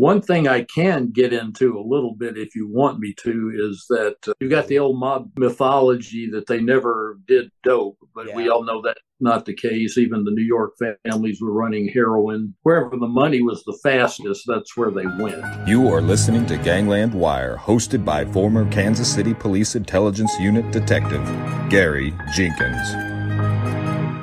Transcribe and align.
One 0.00 0.22
thing 0.22 0.48
I 0.48 0.62
can 0.62 1.10
get 1.10 1.34
into 1.34 1.78
a 1.78 1.84
little 1.86 2.14
bit 2.14 2.38
if 2.38 2.54
you 2.54 2.66
want 2.66 3.00
me 3.00 3.12
to 3.18 3.52
is 3.54 3.84
that 3.90 4.16
uh, 4.26 4.32
you 4.40 4.48
got 4.48 4.66
the 4.66 4.78
old 4.78 4.98
mob 4.98 5.30
mythology 5.36 6.26
that 6.30 6.46
they 6.46 6.58
never 6.58 7.18
did 7.28 7.50
dope, 7.64 7.98
but 8.14 8.28
yeah. 8.28 8.34
we 8.34 8.48
all 8.48 8.64
know 8.64 8.80
that's 8.80 8.98
not 9.20 9.44
the 9.44 9.52
case. 9.52 9.98
Even 9.98 10.24
the 10.24 10.30
New 10.30 10.42
York 10.42 10.72
families 11.04 11.42
were 11.42 11.52
running 11.52 11.86
heroin. 11.86 12.54
Wherever 12.62 12.96
the 12.96 13.08
money 13.08 13.42
was 13.42 13.62
the 13.64 13.78
fastest, 13.82 14.44
that's 14.46 14.74
where 14.74 14.90
they 14.90 15.04
went. 15.04 15.68
You 15.68 15.88
are 15.88 16.00
listening 16.00 16.46
to 16.46 16.56
Gangland 16.56 17.12
Wire, 17.12 17.58
hosted 17.58 18.02
by 18.02 18.24
former 18.24 18.66
Kansas 18.72 19.12
City 19.12 19.34
Police 19.34 19.76
Intelligence 19.76 20.32
Unit 20.40 20.70
Detective 20.72 21.22
Gary 21.68 22.14
Jenkins. 22.32 23.09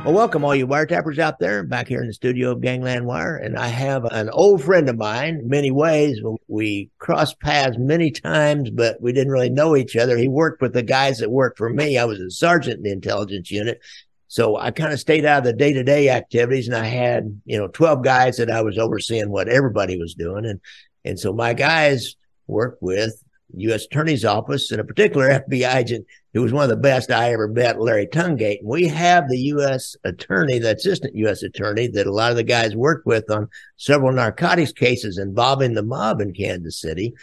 Well, 0.07 0.15
welcome 0.15 0.45
all 0.45 0.55
you 0.55 0.65
wiretappers 0.65 1.19
out 1.19 1.37
there 1.37 1.63
back 1.63 1.89
here 1.89 1.99
in 1.99 2.07
the 2.07 2.13
studio 2.13 2.51
of 2.51 2.61
Gangland 2.61 3.05
Wire. 3.05 3.35
And 3.35 3.57
I 3.57 3.67
have 3.67 4.05
an 4.05 4.29
old 4.29 4.63
friend 4.63 4.87
of 4.87 4.97
mine, 4.97 5.41
many 5.43 5.69
ways. 5.69 6.21
We 6.47 6.89
crossed 6.97 7.41
paths 7.41 7.77
many 7.77 8.11
times, 8.11 8.69
but 8.69 9.01
we 9.01 9.11
didn't 9.11 9.33
really 9.33 9.49
know 9.49 9.75
each 9.75 9.97
other. 9.97 10.15
He 10.15 10.29
worked 10.29 10.61
with 10.61 10.71
the 10.71 10.81
guys 10.81 11.17
that 11.17 11.29
worked 11.29 11.57
for 11.57 11.69
me. 11.69 11.97
I 11.97 12.05
was 12.05 12.21
a 12.21 12.31
sergeant 12.31 12.77
in 12.77 12.83
the 12.83 12.91
intelligence 12.93 13.51
unit. 13.51 13.81
So 14.29 14.55
I 14.55 14.71
kind 14.71 14.93
of 14.93 15.01
stayed 15.01 15.25
out 15.25 15.39
of 15.39 15.43
the 15.43 15.51
day 15.51 15.73
to 15.73 15.83
day 15.83 16.07
activities 16.07 16.69
and 16.69 16.77
I 16.77 16.85
had, 16.85 17.41
you 17.43 17.57
know, 17.57 17.67
12 17.67 18.01
guys 18.01 18.37
that 18.37 18.49
I 18.49 18.61
was 18.61 18.77
overseeing 18.77 19.29
what 19.29 19.49
everybody 19.49 19.99
was 19.99 20.13
doing. 20.13 20.45
And, 20.45 20.61
and 21.03 21.19
so 21.19 21.33
my 21.33 21.53
guys 21.53 22.15
worked 22.47 22.81
with 22.81 23.21
U.S. 23.55 23.85
Attorney's 23.85 24.25
Office 24.25 24.71
and 24.71 24.81
a 24.81 24.83
particular 24.83 25.29
FBI 25.29 25.75
agent 25.75 26.05
who 26.33 26.41
was 26.41 26.53
one 26.53 26.63
of 26.63 26.69
the 26.69 26.75
best 26.75 27.11
I 27.11 27.31
ever 27.31 27.47
met, 27.47 27.79
Larry 27.79 28.07
Tungate. 28.07 28.59
And 28.59 28.67
we 28.67 28.87
have 28.87 29.29
the 29.29 29.39
U.S. 29.39 29.95
Attorney, 30.03 30.59
the 30.59 30.75
Assistant 30.75 31.15
U.S. 31.15 31.43
Attorney, 31.43 31.87
that 31.87 32.07
a 32.07 32.11
lot 32.11 32.31
of 32.31 32.37
the 32.37 32.43
guys 32.43 32.75
worked 32.75 33.05
with 33.05 33.29
on 33.31 33.49
several 33.77 34.11
narcotics 34.11 34.73
cases 34.73 35.17
involving 35.17 35.73
the 35.73 35.83
mob 35.83 36.21
in 36.21 36.33
Kansas 36.33 36.79
City. 36.79 37.13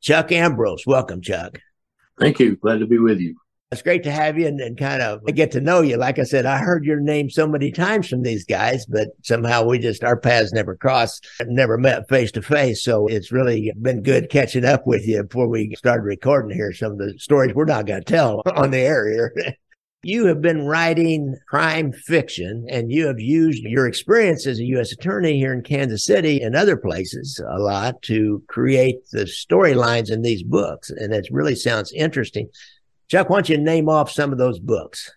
Chuck 0.00 0.32
Ambrose, 0.32 0.86
welcome, 0.86 1.20
Chuck. 1.20 1.60
Thank 2.18 2.40
you. 2.40 2.56
Glad 2.56 2.80
to 2.80 2.86
be 2.86 2.98
with 2.98 3.20
you. 3.20 3.36
It's 3.72 3.82
great 3.82 4.02
to 4.02 4.10
have 4.10 4.36
you 4.36 4.48
and, 4.48 4.60
and, 4.60 4.76
kind 4.76 5.00
of 5.00 5.24
get 5.26 5.52
to 5.52 5.60
know 5.60 5.80
you. 5.80 5.96
Like 5.96 6.18
I 6.18 6.24
said, 6.24 6.44
I 6.44 6.58
heard 6.58 6.84
your 6.84 6.98
name 6.98 7.30
so 7.30 7.46
many 7.46 7.70
times 7.70 8.08
from 8.08 8.22
these 8.22 8.44
guys, 8.44 8.84
but 8.84 9.10
somehow 9.22 9.64
we 9.64 9.78
just, 9.78 10.02
our 10.02 10.18
paths 10.18 10.52
never 10.52 10.74
crossed, 10.74 11.24
never 11.46 11.78
met 11.78 12.08
face 12.08 12.32
to 12.32 12.42
face. 12.42 12.82
So 12.82 13.06
it's 13.06 13.30
really 13.30 13.72
been 13.80 14.02
good 14.02 14.28
catching 14.28 14.64
up 14.64 14.88
with 14.88 15.06
you 15.06 15.22
before 15.22 15.46
we 15.46 15.72
started 15.76 16.02
recording 16.02 16.50
here. 16.50 16.72
Some 16.72 16.92
of 16.92 16.98
the 16.98 17.14
stories 17.18 17.54
we're 17.54 17.64
not 17.64 17.86
going 17.86 18.02
to 18.02 18.12
tell 18.12 18.42
on 18.56 18.72
the 18.72 18.78
air 18.78 19.08
here. 19.08 19.54
you 20.02 20.26
have 20.26 20.42
been 20.42 20.66
writing 20.66 21.36
crime 21.48 21.92
fiction 21.92 22.66
and 22.70 22.90
you 22.90 23.06
have 23.06 23.20
used 23.20 23.62
your 23.62 23.86
experience 23.86 24.48
as 24.48 24.58
a 24.58 24.64
U.S. 24.64 24.90
attorney 24.90 25.38
here 25.38 25.52
in 25.52 25.62
Kansas 25.62 26.04
City 26.04 26.40
and 26.40 26.56
other 26.56 26.76
places 26.76 27.40
a 27.48 27.60
lot 27.60 28.02
to 28.02 28.42
create 28.48 29.08
the 29.12 29.26
storylines 29.26 30.10
in 30.10 30.22
these 30.22 30.42
books. 30.42 30.90
And 30.90 31.14
it 31.14 31.28
really 31.30 31.54
sounds 31.54 31.92
interesting. 31.92 32.48
Chuck, 33.10 33.28
why 33.28 33.38
don't 33.38 33.48
you 33.48 33.58
name 33.58 33.88
off 33.88 34.08
some 34.10 34.30
of 34.30 34.38
those 34.38 34.60
books? 34.60 35.10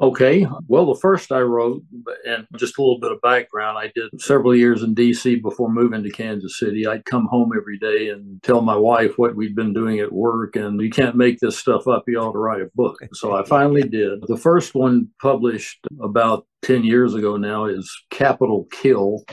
Okay. 0.00 0.46
Well, 0.68 0.86
the 0.86 1.00
first 1.00 1.32
I 1.32 1.40
wrote, 1.40 1.82
and 2.24 2.46
just 2.56 2.78
a 2.78 2.82
little 2.82 3.00
bit 3.00 3.10
of 3.10 3.20
background, 3.20 3.78
I 3.78 3.90
did 3.94 4.10
several 4.20 4.54
years 4.54 4.82
in 4.82 4.94
D.C. 4.94 5.36
before 5.36 5.72
moving 5.72 6.04
to 6.04 6.10
Kansas 6.10 6.58
City. 6.58 6.86
I'd 6.86 7.04
come 7.06 7.26
home 7.26 7.52
every 7.56 7.78
day 7.78 8.10
and 8.10 8.40
tell 8.42 8.60
my 8.60 8.76
wife 8.76 9.14
what 9.16 9.34
we'd 9.34 9.56
been 9.56 9.72
doing 9.72 9.98
at 9.98 10.12
work, 10.12 10.54
and 10.54 10.80
you 10.80 10.90
can't 10.90 11.16
make 11.16 11.40
this 11.40 11.58
stuff 11.58 11.88
up. 11.88 12.04
You 12.06 12.20
ought 12.20 12.32
to 12.32 12.38
write 12.38 12.60
a 12.60 12.70
book. 12.74 12.98
So 13.14 13.34
I 13.34 13.42
finally 13.46 13.82
did. 13.82 14.20
The 14.28 14.36
first 14.36 14.74
one 14.74 15.08
published 15.20 15.80
about 16.00 16.46
10 16.62 16.84
years 16.84 17.14
ago 17.14 17.36
now 17.36 17.64
is 17.64 17.90
Capital 18.10 18.68
Kill 18.70 19.24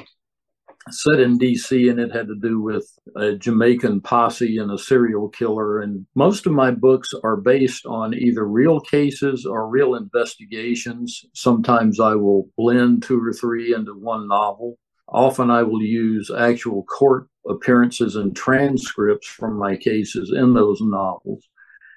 set 0.91 1.19
in 1.19 1.39
DC, 1.39 1.89
and 1.89 1.99
it 1.99 2.11
had 2.11 2.27
to 2.27 2.35
do 2.35 2.61
with 2.61 2.87
a 3.15 3.33
Jamaican 3.33 4.01
posse 4.01 4.57
and 4.57 4.71
a 4.71 4.77
serial 4.77 5.29
killer. 5.29 5.81
And 5.81 6.05
most 6.15 6.45
of 6.45 6.53
my 6.53 6.71
books 6.71 7.09
are 7.23 7.37
based 7.37 7.85
on 7.85 8.13
either 8.13 8.45
real 8.45 8.79
cases 8.79 9.45
or 9.45 9.67
real 9.67 9.95
investigations. 9.95 11.25
Sometimes 11.33 11.99
I 11.99 12.15
will 12.15 12.49
blend 12.57 13.03
two 13.03 13.19
or 13.23 13.33
three 13.33 13.73
into 13.73 13.93
one 13.93 14.27
novel. 14.27 14.77
Often 15.07 15.51
I 15.51 15.63
will 15.63 15.81
use 15.81 16.31
actual 16.35 16.83
court 16.83 17.27
appearances 17.47 18.15
and 18.15 18.35
transcripts 18.35 19.27
from 19.27 19.57
my 19.57 19.75
cases 19.75 20.33
in 20.35 20.53
those 20.53 20.81
novels. 20.81 21.43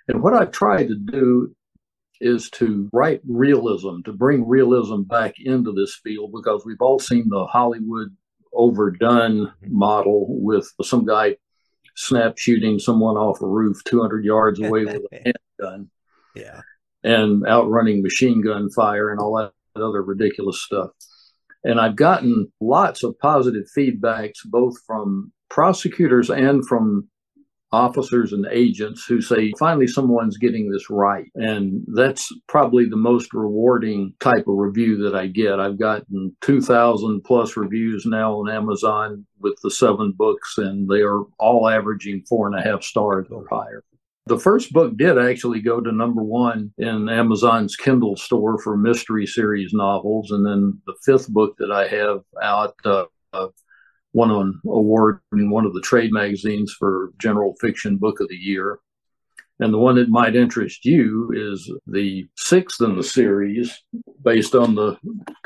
And 0.09 0.23
what 0.23 0.35
I 0.35 0.47
try 0.47 0.87
to 0.87 0.95
do 0.95 1.55
is 2.21 2.51
to 2.51 2.89
write 2.93 3.21
realism, 3.27 4.01
to 4.05 4.12
bring 4.12 4.47
realism 4.47 5.03
back 5.03 5.35
into 5.39 5.73
this 5.73 6.01
field 6.03 6.33
because 6.33 6.65
we've 6.65 6.81
all 6.81 6.99
seen 6.99 7.29
the 7.29 7.47
Hollywood 7.47 8.15
overdone 8.59 9.47
mm-hmm. 9.47 9.79
model 9.79 10.27
with 10.29 10.71
some 10.83 11.07
guy 11.07 11.37
snap 11.97 12.39
shooting 12.39 12.79
someone 12.79 13.17
off 13.17 13.41
a 13.41 13.47
roof 13.47 13.83
200 13.85 14.25
yards 14.25 14.61
away 14.61 14.85
with 14.85 15.03
a 15.13 15.33
handgun. 15.59 15.91
Yeah. 16.35 16.61
And 17.03 17.47
outrunning 17.47 18.03
machine 18.03 18.43
gun 18.43 18.71
fire 18.71 19.11
and 19.11 19.21
all 19.21 19.37
that 19.37 19.53
other 19.81 20.03
ridiculous 20.03 20.63
stuff. 20.63 20.91
And 21.65 21.81
I've 21.81 21.97
gotten 21.97 22.53
lots 22.61 23.03
of 23.03 23.19
positive 23.19 23.65
feedbacks, 23.77 24.39
both 24.45 24.75
from 24.87 25.33
prosecutors 25.49 26.31
and 26.31 26.67
from 26.67 27.09
officers 27.73 28.33
and 28.33 28.47
agents 28.51 29.05
who 29.06 29.21
say, 29.21 29.53
finally, 29.59 29.87
someone's 29.87 30.39
getting 30.39 30.71
this 30.71 30.89
right. 30.91 31.31
And 31.34 31.84
that's 31.89 32.33
probably 32.47 32.87
the 32.89 32.97
most 32.97 33.34
rewarding 33.34 34.15
type 34.21 34.47
of 34.49 34.56
review 34.56 34.97
that 35.05 35.15
I 35.15 35.27
get. 35.27 35.61
I've 35.61 35.79
gotten 35.79 36.34
2,000 36.41 37.23
plus 37.23 37.56
reviews 37.56 38.06
now 38.06 38.34
on 38.34 38.51
Amazon 38.51 39.27
with 39.41 39.59
the 39.62 39.71
seven 39.71 40.12
books, 40.12 40.59
and 40.59 40.89
they 40.89 41.01
are 41.01 41.23
all 41.39 41.69
averaging 41.69 42.25
four 42.29 42.47
and 42.47 42.59
a 42.59 42.62
half 42.62 42.83
stars 42.83 43.27
or 43.31 43.47
higher. 43.51 43.85
The 44.27 44.39
first 44.39 44.75
book 44.75 44.95
did 44.99 45.17
actually 45.17 45.61
go 45.61 45.81
to 45.81 45.91
number 45.91 46.23
one 46.23 46.71
in 46.77 47.09
Amazon's 47.09 47.77
Kindle 47.77 48.15
store 48.17 48.59
for 48.59 48.77
mystery 48.77 49.27
series 49.27 49.73
novels. 49.73 50.33
And 50.33 50.45
then 50.45 50.79
the 50.87 50.95
fifth 51.03 51.29
book 51.31 51.56
that 51.59 51.73
I 51.73 51.89
have 51.89 52.21
out, 52.43 52.75
uh, 52.85 53.06
uh, 53.33 53.49
won 54.19 54.31
an 54.33 54.61
award 54.67 55.21
in 55.33 55.49
one 55.49 55.65
of 55.65 55.73
the 55.75 55.81
trade 55.81 56.12
magazines 56.12 56.75
for 56.77 57.12
general 57.21 57.55
fiction 57.61 57.97
book 57.97 58.19
of 58.19 58.29
the 58.29 58.34
year. 58.34 58.81
And 59.61 59.73
the 59.73 59.79
one 59.79 59.95
that 59.95 60.09
might 60.09 60.34
interest 60.34 60.84
you 60.84 61.31
is 61.33 61.71
the 61.87 62.29
sixth 62.37 62.81
in 62.81 62.97
the 62.97 63.03
series, 63.05 63.73
based 64.25 64.56
on 64.56 64.75
the 64.75 64.97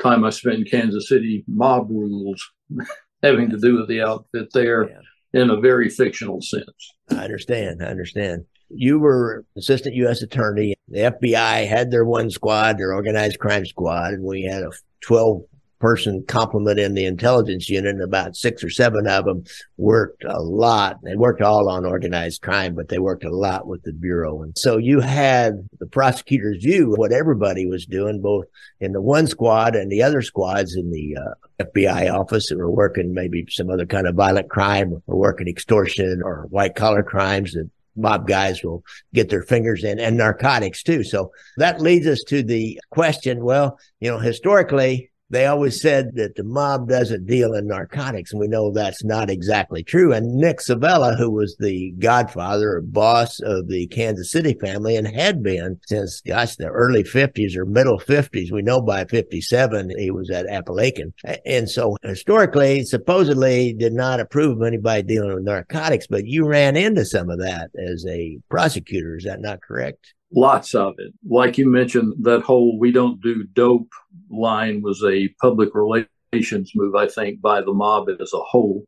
time 0.01 0.23
I 0.23 0.31
spent 0.31 0.57
in 0.57 0.65
Kansas 0.65 1.07
City, 1.07 1.43
Mob 1.47 1.87
Rules, 1.91 2.43
having 3.23 3.51
to 3.51 3.59
do 3.59 3.77
with 3.77 3.87
the 3.87 4.01
outfit 4.01 4.49
there 4.53 4.89
yeah. 4.89 5.41
in 5.41 5.51
a 5.51 5.61
very 5.61 5.89
fictional 5.89 6.41
sense. 6.41 6.93
I 7.11 7.23
understand. 7.23 7.83
I 7.83 7.87
understand. 7.87 8.45
You 8.69 8.97
were 8.97 9.45
assistant 9.55 9.93
U.S. 9.95 10.23
attorney. 10.23 10.73
The 10.87 11.11
FBI 11.11 11.67
had 11.67 11.91
their 11.91 12.05
one 12.05 12.31
squad, 12.31 12.79
their 12.79 12.93
organized 12.93 13.37
crime 13.37 13.67
squad, 13.67 14.13
and 14.13 14.23
we 14.23 14.43
had 14.43 14.63
a 14.63 14.71
12 15.01 15.43
person 15.83 16.23
complement 16.29 16.79
in 16.79 16.93
the 16.93 17.03
intelligence 17.03 17.69
unit, 17.69 17.89
and 17.89 18.01
about 18.01 18.37
six 18.37 18.63
or 18.63 18.69
seven 18.69 19.05
of 19.05 19.25
them 19.25 19.43
worked 19.75 20.23
a 20.23 20.39
lot. 20.39 20.97
They 21.03 21.17
worked 21.17 21.41
all 21.41 21.67
on 21.67 21.85
organized 21.85 22.41
crime, 22.41 22.73
but 22.73 22.87
they 22.87 22.99
worked 22.99 23.25
a 23.25 23.35
lot 23.35 23.67
with 23.67 23.83
the 23.83 23.91
Bureau. 23.91 24.43
And 24.43 24.57
so 24.57 24.77
you 24.77 25.01
had 25.01 25.67
the 25.79 25.85
prosecutor's 25.85 26.63
view 26.63 26.93
of 26.93 26.99
what 26.99 27.11
everybody 27.11 27.65
was 27.65 27.85
doing, 27.85 28.21
both 28.21 28.45
in 28.79 28.93
the 28.93 29.01
one 29.01 29.27
squad 29.27 29.75
and 29.75 29.91
the 29.91 30.01
other 30.01 30.21
squads 30.21 30.73
in 30.73 30.89
the 30.89 31.17
uh, 31.17 31.65
FBI 31.65 32.09
office 32.17 32.47
that 32.47 32.57
were 32.57 32.71
working 32.71 33.13
maybe 33.13 33.45
some 33.49 33.69
other 33.69 33.85
kind 33.85 34.07
of 34.07 34.15
violent 34.15 34.49
crime 34.49 35.03
or 35.05 35.17
working 35.17 35.49
extortion 35.49 36.21
or 36.23 36.47
white 36.49 36.75
collar 36.75 37.03
crimes 37.03 37.55
that 37.55 37.69
mob 37.97 38.25
guys 38.25 38.63
will 38.63 38.85
get 39.13 39.29
their 39.29 39.43
fingers 39.43 39.83
in 39.83 39.99
and 39.99 40.15
narcotics 40.15 40.81
too. 40.81 41.03
So 41.03 41.33
that 41.57 41.81
leads 41.81 42.07
us 42.07 42.23
to 42.27 42.41
the 42.41 42.79
question, 42.89 43.43
well, 43.43 43.77
you 43.99 44.09
know, 44.09 44.17
historically, 44.17 45.11
they 45.33 45.47
always 45.47 45.81
said 45.81 46.15
that 46.15 46.35
the 46.35 46.43
mob 46.43 46.87
doesn't 46.87 47.25
deal 47.25 47.53
in 47.53 47.67
narcotics, 47.67 48.31
and 48.31 48.39
we 48.39 48.47
know 48.47 48.71
that's 48.71 49.03
not 49.03 49.29
exactly 49.29 49.83
true. 49.83 50.13
And 50.13 50.35
Nick 50.35 50.59
Civella, 50.59 51.17
who 51.17 51.31
was 51.31 51.57
the 51.57 51.91
godfather 51.97 52.73
or 52.73 52.81
boss 52.81 53.39
of 53.39 53.67
the 53.67 53.87
Kansas 53.87 54.31
City 54.31 54.53
family 54.53 54.95
and 54.95 55.07
had 55.07 55.41
been 55.41 55.79
since, 55.87 56.21
gosh, 56.21 56.55
the 56.55 56.67
early 56.67 57.03
50s 57.03 57.55
or 57.55 57.65
middle 57.65 57.99
50s, 57.99 58.51
we 58.51 58.61
know 58.61 58.81
by 58.81 59.05
57 59.05 59.91
he 59.97 60.11
was 60.11 60.29
at 60.29 60.45
Apalachin. 60.45 61.13
And 61.45 61.69
so 61.69 61.97
historically, 62.03 62.83
supposedly 62.83 63.73
did 63.73 63.93
not 63.93 64.19
approve 64.19 64.57
of 64.57 64.67
anybody 64.67 65.01
dealing 65.01 65.33
with 65.33 65.43
narcotics, 65.43 66.05
but 66.07 66.27
you 66.27 66.45
ran 66.45 66.75
into 66.75 67.05
some 67.05 67.29
of 67.29 67.39
that 67.39 67.71
as 67.75 68.05
a 68.07 68.37
prosecutor. 68.49 69.17
Is 69.17 69.23
that 69.23 69.41
not 69.41 69.61
correct? 69.61 70.13
Lots 70.35 70.73
of 70.73 70.95
it. 70.97 71.13
Like 71.27 71.57
you 71.57 71.67
mentioned, 71.67 72.13
that 72.23 72.41
whole 72.41 72.79
we 72.79 72.91
don't 72.91 73.21
do 73.21 73.43
dope 73.53 73.89
line 74.33 74.81
was 74.81 75.03
a 75.03 75.29
public 75.41 75.69
relations 75.73 76.71
move, 76.75 76.95
I 76.95 77.07
think, 77.07 77.41
by 77.41 77.61
the 77.61 77.73
mob 77.73 78.09
as 78.09 78.33
a 78.33 78.39
whole. 78.39 78.85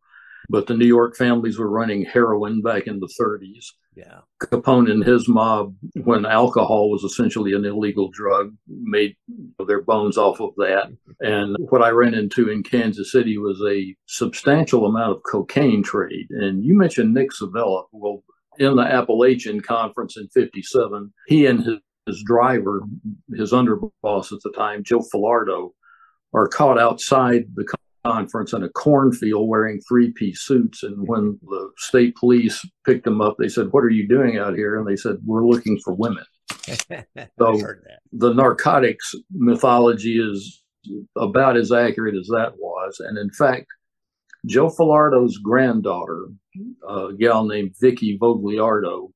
But 0.50 0.68
the 0.68 0.76
New 0.76 0.86
York 0.86 1.16
families 1.16 1.58
were 1.58 1.70
running 1.70 2.06
heroin 2.06 2.62
back 2.62 2.88
in 2.88 3.00
the 3.00 3.10
30s. 3.20 3.66
Yeah. 3.96 4.20
Capone 4.44 4.92
and 4.92 5.04
his 5.04 5.28
mob, 5.28 5.74
when 6.04 6.26
alcohol 6.26 6.92
was 6.92 7.04
essentially 7.04 7.54
an 7.54 7.66
illegal 7.66 8.10
drug, 8.12 8.54
made 8.68 9.16
their 9.66 9.82
bones 9.82 10.18
off 10.18 10.42
of 10.42 10.52
that. 10.58 10.92
And 11.22 11.56
what 11.70 11.82
I 11.82 11.90
ran 11.90 12.14
into 12.14 12.50
in 12.50 12.62
Kansas 12.62 13.12
City 13.12 13.38
was 13.38 13.60
a 13.68 13.96
substantial 14.06 14.86
amount 14.86 15.16
of 15.16 15.24
cocaine 15.24 15.82
trade. 15.82 16.28
And 16.30 16.64
you 16.64 16.76
mentioned 16.78 17.14
Nick 17.14 17.30
Civella. 17.32 17.86
Well, 17.92 18.24
in 18.58 18.76
the 18.76 18.84
Apalachin 18.84 19.64
Conference 19.64 20.18
in 20.18 20.28
57, 20.30 21.14
he 21.28 21.46
and 21.46 21.64
his, 21.64 21.78
his 22.06 22.24
driver, 22.26 22.82
his 23.36 23.52
underboss 23.52 24.32
at 24.32 24.42
the 24.44 24.54
time, 24.56 24.84
Joe 24.84 25.04
Filardo, 25.14 25.72
are 26.34 26.48
caught 26.48 26.80
outside 26.80 27.46
the 27.56 27.66
conference 28.06 28.54
in 28.54 28.64
a 28.64 28.70
cornfield 28.70 29.48
wearing 29.50 29.82
three 29.82 30.12
piece 30.12 30.42
suits. 30.42 30.84
And 30.84 31.08
when 31.08 31.40
the 31.42 31.72
state 31.78 32.16
police 32.16 32.66
picked 32.86 33.06
them 33.06 33.22
up, 33.22 33.38
they 33.40 33.50
said, 33.50 33.72
What 33.72 33.84
are 33.84 33.90
you 33.90 34.08
doing 34.08 34.38
out 34.38 34.56
here? 34.56 34.78
And 34.78 34.88
they 34.88 34.96
said, 34.96 35.18
We're 35.26 35.46
looking 35.46 35.80
for 35.84 35.94
women. 35.94 36.26
so 37.40 37.60
the 38.12 38.34
narcotics 38.34 39.16
mythology 39.32 40.20
is 40.20 40.64
about 41.16 41.58
as 41.58 41.72
accurate 41.72 42.16
as 42.16 42.28
that 42.28 42.54
was. 42.58 43.00
And 43.00 43.18
in 43.18 43.32
fact, 43.32 43.66
Joe 44.46 44.70
Filardo's 44.70 45.38
granddaughter, 45.40 46.28
a 46.88 47.10
gal 47.18 47.46
named 47.46 47.74
Vicky 47.82 48.18
Vogliardo, 48.20 49.10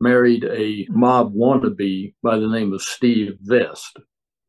married 0.00 0.44
a 0.44 0.86
mob 0.90 1.34
wannabe 1.34 2.14
by 2.22 2.38
the 2.38 2.48
name 2.48 2.72
of 2.72 2.82
Steve 2.82 3.36
Vest. 3.42 3.98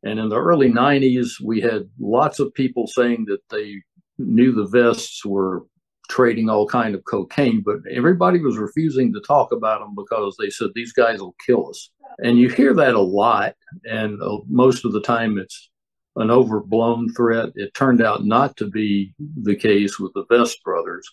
And 0.04 0.20
in 0.20 0.30
the 0.30 0.38
early 0.38 0.70
90s, 0.70 1.42
we 1.44 1.62
had 1.62 1.90
lots 2.00 2.40
of 2.40 2.54
people 2.54 2.88
saying 2.88 3.26
that 3.28 3.42
they 3.50 3.82
knew 4.18 4.52
the 4.52 4.68
vests 4.68 5.26
were 5.26 5.66
trading 6.10 6.50
all 6.50 6.68
kind 6.68 6.96
of 6.96 7.04
cocaine, 7.06 7.62
but 7.66 7.78
everybody 7.92 8.40
was 8.40 8.58
refusing 8.58 9.14
to 9.14 9.20
talk 9.22 9.52
about 9.52 9.82
them 9.82 9.94
because 9.96 10.36
they 10.38 10.50
said 10.50 10.70
these 10.74 10.94
guys 10.94 11.20
will 11.20 11.36
kill 11.46 11.70
us. 11.70 11.90
And 12.20 12.38
you 12.38 12.50
hear 12.50 12.74
that 12.76 12.96
a 12.96 13.02
lot, 13.02 13.56
and 13.84 14.22
uh, 14.22 14.40
most 14.48 14.86
of 14.86 14.94
the 14.94 15.02
time 15.02 15.38
it's 15.38 15.70
an 16.16 16.32
overblown 16.32 17.14
threat. 17.14 17.50
It 17.56 17.74
turned 17.74 18.02
out 18.02 18.26
not 18.26 18.58
to 18.58 18.68
be 18.68 19.14
the 19.44 19.56
case 19.56 20.00
with 20.00 20.14
the 20.14 20.26
Vest 20.30 20.64
brothers. 20.64 21.08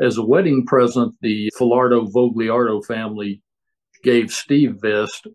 As 0.00 0.18
a 0.18 0.24
wedding 0.24 0.66
present, 0.66 1.14
the 1.22 1.50
Filardo 1.58 2.10
Vogliardo 2.12 2.84
family 2.84 3.42
gave 4.02 4.30
Steve 4.30 4.76
Vest 4.80 5.26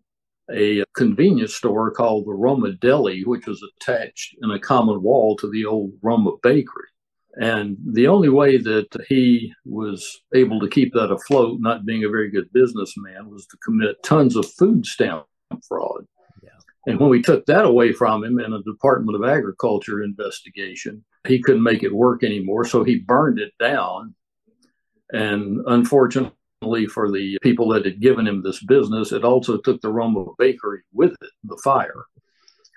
a 0.52 0.84
convenience 0.94 1.54
store 1.54 1.90
called 1.90 2.26
the 2.26 2.32
Roma 2.32 2.72
Deli, 2.72 3.22
which 3.24 3.46
was 3.46 3.66
attached 3.76 4.36
in 4.42 4.50
a 4.50 4.58
common 4.58 5.02
wall 5.02 5.36
to 5.36 5.50
the 5.50 5.64
old 5.64 5.92
Roma 6.02 6.32
bakery. 6.42 6.88
And 7.36 7.76
the 7.84 8.06
only 8.06 8.28
way 8.28 8.58
that 8.58 8.86
he 9.08 9.52
was 9.64 10.20
able 10.34 10.60
to 10.60 10.68
keep 10.68 10.92
that 10.92 11.10
afloat, 11.10 11.60
not 11.60 11.86
being 11.86 12.04
a 12.04 12.08
very 12.08 12.30
good 12.30 12.52
businessman, 12.52 13.28
was 13.28 13.46
to 13.46 13.56
commit 13.64 14.02
tons 14.04 14.36
of 14.36 14.52
food 14.52 14.86
stamp 14.86 15.24
fraud. 15.66 16.06
Yeah. 16.42 16.50
And 16.86 17.00
when 17.00 17.10
we 17.10 17.22
took 17.22 17.44
that 17.46 17.64
away 17.64 17.92
from 17.92 18.22
him 18.22 18.38
in 18.38 18.52
a 18.52 18.62
Department 18.62 19.16
of 19.16 19.28
Agriculture 19.28 20.02
investigation, 20.02 21.04
he 21.26 21.42
couldn't 21.42 21.62
make 21.62 21.82
it 21.82 21.94
work 21.94 22.22
anymore. 22.22 22.66
So 22.66 22.84
he 22.84 22.98
burned 22.98 23.40
it 23.40 23.52
down. 23.58 24.14
And 25.10 25.60
unfortunately, 25.66 26.36
for 26.86 27.10
the 27.10 27.38
people 27.42 27.68
that 27.68 27.84
had 27.84 28.00
given 28.00 28.26
him 28.26 28.42
this 28.42 28.62
business, 28.62 29.12
it 29.12 29.24
also 29.24 29.58
took 29.58 29.80
the 29.80 29.90
Roma 29.90 30.24
bakery 30.38 30.82
with 30.92 31.12
it, 31.12 31.30
the 31.44 31.60
fire. 31.62 32.04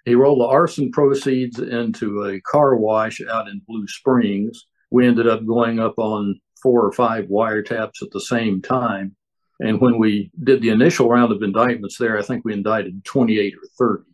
He 0.05 0.15
rolled 0.15 0.39
the 0.39 0.45
arson 0.45 0.91
proceeds 0.91 1.59
into 1.59 2.23
a 2.25 2.39
car 2.41 2.75
wash 2.77 3.21
out 3.29 3.49
in 3.49 3.61
Blue 3.67 3.87
Springs. 3.87 4.65
We 4.89 5.05
ended 5.05 5.27
up 5.27 5.45
going 5.45 5.79
up 5.79 5.97
on 5.97 6.39
four 6.61 6.85
or 6.85 6.91
five 6.91 7.25
wiretaps 7.25 8.01
at 8.01 8.11
the 8.11 8.21
same 8.21 8.61
time. 8.61 9.15
And 9.59 9.81
when 9.81 9.97
we 9.97 10.31
did 10.43 10.61
the 10.61 10.69
initial 10.69 11.09
round 11.09 11.31
of 11.31 11.41
indictments 11.41 11.97
there, 11.97 12.17
I 12.17 12.21
think 12.21 12.45
we 12.45 12.53
indicted 12.53 13.03
28 13.03 13.55
or 13.55 13.97
30. 13.97 14.09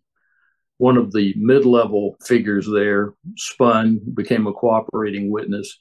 One 0.77 0.97
of 0.97 1.11
the 1.11 1.33
mid 1.37 1.65
level 1.65 2.15
figures 2.25 2.67
there 2.67 3.13
spun, 3.37 3.99
became 4.15 4.47
a 4.47 4.53
cooperating 4.53 5.29
witness, 5.29 5.79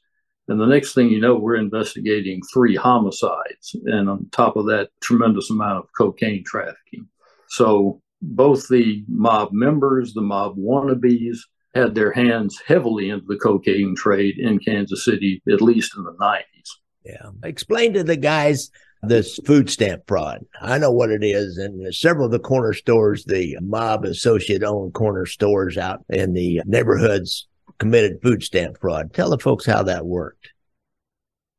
and 0.49 0.61
the 0.61 0.67
next 0.67 0.95
thing 0.95 1.09
you 1.09 1.21
know, 1.21 1.37
we're 1.37 1.57
investigating 1.57 2.41
three 2.53 2.75
homicides. 2.75 3.77
And 3.87 4.09
on 4.09 4.29
top 4.33 4.57
of 4.57 4.67
that, 4.67 4.91
tremendous 5.01 5.51
amount 5.51 5.85
of 5.85 5.91
cocaine 5.97 6.45
trafficking. 6.45 7.07
So 7.49 8.01
both 8.21 8.69
the 8.69 9.05
mob 9.09 9.51
members, 9.53 10.15
the 10.15 10.21
mob 10.21 10.57
wannabes, 10.57 11.39
had 11.75 11.95
their 11.95 12.13
hands 12.13 12.61
heavily 12.67 13.11
into 13.11 13.25
the 13.27 13.37
cocaine 13.37 13.95
trade 13.97 14.39
in 14.39 14.59
Kansas 14.59 15.05
City, 15.05 15.43
at 15.51 15.63
least 15.63 15.97
in 15.97 16.05
the 16.05 16.15
90s. 16.15 16.43
Yeah. 17.05 17.31
Explain 17.45 17.95
to 17.95 18.05
the 18.05 18.17
guys 18.17 18.71
this 19.03 19.39
food 19.47 19.71
stamp 19.71 20.03
fraud. 20.07 20.45
I 20.61 20.79
know 20.79 20.93
what 20.93 21.11
it 21.11 21.25
is. 21.25 21.57
And 21.57 21.93
several 21.95 22.27
of 22.27 22.33
the 22.33 22.39
corner 22.39 22.73
stores, 22.73 23.25
the 23.25 23.57
mob 23.61 24.05
associate 24.05 24.63
owned 24.63 24.95
corner 24.95 25.27
stores 25.27 25.79
out 25.79 26.05
in 26.09 26.35
the 26.35 26.63
neighborhoods 26.67 27.49
committed 27.79 28.21
food 28.23 28.43
stamp 28.43 28.79
fraud. 28.81 29.13
Tell 29.13 29.31
the 29.31 29.39
folks 29.39 29.67
how 29.67 29.83
that 29.85 30.07
worked. 30.07 30.51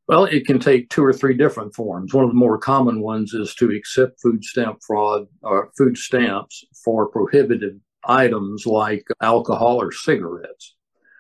Well, 0.08 0.26
it 0.26 0.46
can 0.46 0.60
take 0.60 0.90
two 0.90 1.04
or 1.04 1.14
three 1.14 1.34
different 1.34 1.74
forms. 1.74 2.14
One 2.14 2.26
of 2.26 2.30
the 2.30 2.36
more 2.36 2.58
common 2.58 3.02
ones 3.02 3.34
is 3.34 3.56
to 3.56 3.72
accept 3.72 4.22
food 4.22 4.44
stamp 4.44 4.80
fraud 4.86 5.28
or 5.42 5.72
food 5.78 5.98
stamps 5.98 6.66
for 6.84 7.08
prohibited 7.08 7.80
items 8.04 8.66
like 8.66 9.08
alcohol 9.22 9.82
or 9.82 9.92
cigarettes. 9.92 10.76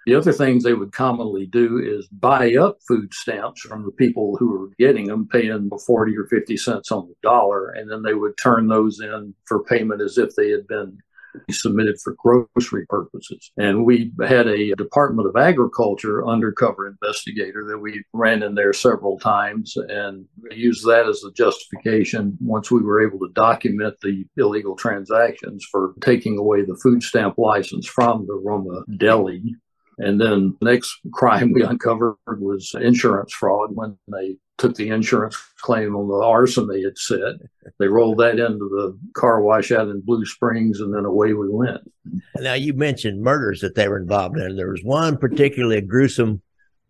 The 0.05 0.15
other 0.15 0.33
things 0.33 0.63
they 0.63 0.73
would 0.73 0.91
commonly 0.91 1.45
do 1.45 1.79
is 1.79 2.07
buy 2.07 2.55
up 2.55 2.79
food 2.85 3.13
stamps 3.13 3.61
from 3.61 3.85
the 3.85 3.91
people 3.91 4.35
who 4.35 4.51
were 4.51 4.69
getting 4.77 5.07
them, 5.07 5.29
paying 5.29 5.69
40 5.69 6.17
or 6.17 6.25
50 6.25 6.57
cents 6.57 6.91
on 6.91 7.07
the 7.07 7.15
dollar, 7.23 7.69
and 7.69 7.89
then 7.89 8.03
they 8.03 8.13
would 8.13 8.37
turn 8.37 8.67
those 8.67 8.99
in 8.99 9.33
for 9.45 9.63
payment 9.63 10.01
as 10.01 10.17
if 10.17 10.35
they 10.35 10.49
had 10.49 10.67
been 10.67 10.97
submitted 11.49 11.95
for 12.03 12.15
grocery 12.17 12.85
purposes. 12.87 13.51
And 13.57 13.85
we 13.85 14.11
had 14.25 14.47
a 14.47 14.73
Department 14.75 15.27
of 15.27 15.35
Agriculture 15.35 16.27
undercover 16.27 16.87
investigator 16.87 17.65
that 17.67 17.79
we 17.79 18.03
ran 18.13 18.43
in 18.43 18.55
there 18.55 18.73
several 18.73 19.17
times 19.19 19.73
and 19.89 20.25
used 20.51 20.85
that 20.85 21.07
as 21.07 21.23
a 21.23 21.31
justification 21.31 22.37
once 22.41 22.71
we 22.71 22.81
were 22.81 23.05
able 23.05 23.19
to 23.19 23.31
document 23.33 23.95
the 24.01 24.25
illegal 24.37 24.75
transactions 24.75 25.65
for 25.69 25.93
taking 26.01 26.37
away 26.37 26.63
the 26.63 26.79
food 26.81 27.03
stamp 27.03 27.37
license 27.37 27.87
from 27.87 28.25
the 28.27 28.35
Roma 28.35 28.83
Deli 28.97 29.55
and 29.97 30.19
then 30.19 30.55
the 30.59 30.71
next 30.71 30.99
crime 31.11 31.51
we 31.53 31.63
uncovered 31.63 32.15
was 32.27 32.75
insurance 32.79 33.33
fraud 33.33 33.75
when 33.75 33.97
they 34.07 34.37
took 34.57 34.75
the 34.75 34.89
insurance 34.89 35.37
claim 35.57 35.95
on 35.95 36.07
the 36.07 36.25
arson 36.25 36.67
they 36.67 36.81
had 36.81 36.97
said. 36.97 37.37
They 37.79 37.87
rolled 37.87 38.19
that 38.19 38.39
into 38.39 38.69
the 38.69 38.97
car 39.13 39.41
wash 39.41 39.71
out 39.71 39.89
in 39.89 40.01
Blue 40.01 40.25
Springs, 40.25 40.79
and 40.79 40.93
then 40.93 41.05
away 41.05 41.33
we 41.33 41.49
went. 41.49 41.81
Now, 42.37 42.53
you 42.53 42.73
mentioned 42.73 43.21
murders 43.21 43.61
that 43.61 43.75
they 43.75 43.87
were 43.87 43.97
involved 43.97 44.37
in. 44.37 44.55
There 44.55 44.69
was 44.69 44.83
one 44.83 45.17
particularly 45.17 45.81
gruesome 45.81 46.41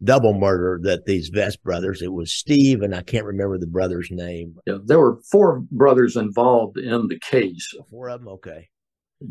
double 0.04 0.34
murder 0.34 0.80
that 0.84 1.06
these 1.06 1.30
Vest 1.30 1.64
brothers, 1.64 2.02
it 2.02 2.12
was 2.12 2.34
Steve, 2.34 2.82
and 2.82 2.94
I 2.94 3.02
can't 3.02 3.26
remember 3.26 3.58
the 3.58 3.68
brother's 3.68 4.12
name. 4.12 4.58
Yeah, 4.68 4.80
there 4.84 5.00
were 5.00 5.20
four 5.32 5.62
brothers 5.72 6.18
involved 6.18 6.78
in 6.78 7.08
the 7.08 7.20
case. 7.20 7.74
Four 7.90 8.10
of 8.10 8.22
them, 8.22 8.28
okay. 8.34 8.70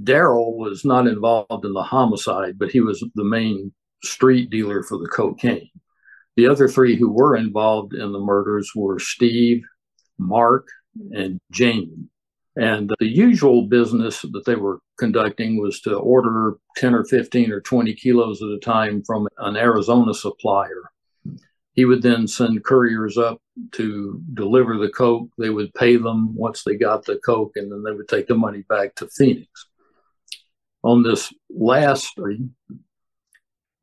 Darrell 0.02 0.56
was 0.56 0.84
not 0.84 1.06
involved 1.06 1.64
in 1.64 1.72
the 1.72 1.82
homicide, 1.82 2.58
but 2.58 2.70
he 2.70 2.80
was 2.80 3.04
the 3.14 3.24
main 3.24 3.72
street 4.02 4.50
dealer 4.50 4.82
for 4.82 4.98
the 4.98 5.08
cocaine. 5.08 5.70
The 6.36 6.46
other 6.46 6.66
three 6.66 6.96
who 6.96 7.10
were 7.10 7.36
involved 7.36 7.92
in 7.94 8.12
the 8.12 8.18
murders 8.18 8.72
were 8.74 8.98
Steve, 8.98 9.62
Mark, 10.18 10.66
and 11.12 11.38
Jamie. 11.50 12.08
And 12.56 12.90
the 12.98 13.06
usual 13.06 13.66
business 13.66 14.22
that 14.22 14.44
they 14.44 14.56
were 14.56 14.80
conducting 14.98 15.60
was 15.60 15.80
to 15.82 15.96
order 15.96 16.56
10 16.76 16.94
or 16.94 17.04
15 17.04 17.50
or 17.50 17.60
20 17.60 17.94
kilos 17.94 18.42
at 18.42 18.48
a 18.48 18.58
time 18.58 19.02
from 19.06 19.26
an 19.38 19.56
Arizona 19.56 20.12
supplier. 20.12 20.90
He 21.74 21.86
would 21.86 22.02
then 22.02 22.28
send 22.28 22.64
couriers 22.64 23.16
up 23.16 23.40
to 23.72 24.20
deliver 24.34 24.76
the 24.76 24.90
Coke. 24.90 25.30
They 25.38 25.48
would 25.48 25.72
pay 25.72 25.96
them 25.96 26.34
once 26.34 26.62
they 26.62 26.76
got 26.76 27.06
the 27.06 27.18
Coke, 27.24 27.52
and 27.56 27.72
then 27.72 27.82
they 27.82 27.92
would 27.92 28.08
take 28.08 28.26
the 28.26 28.34
money 28.34 28.62
back 28.68 28.94
to 28.96 29.08
Phoenix. 29.08 29.48
On 30.82 31.02
this 31.02 31.32
last 31.50 32.18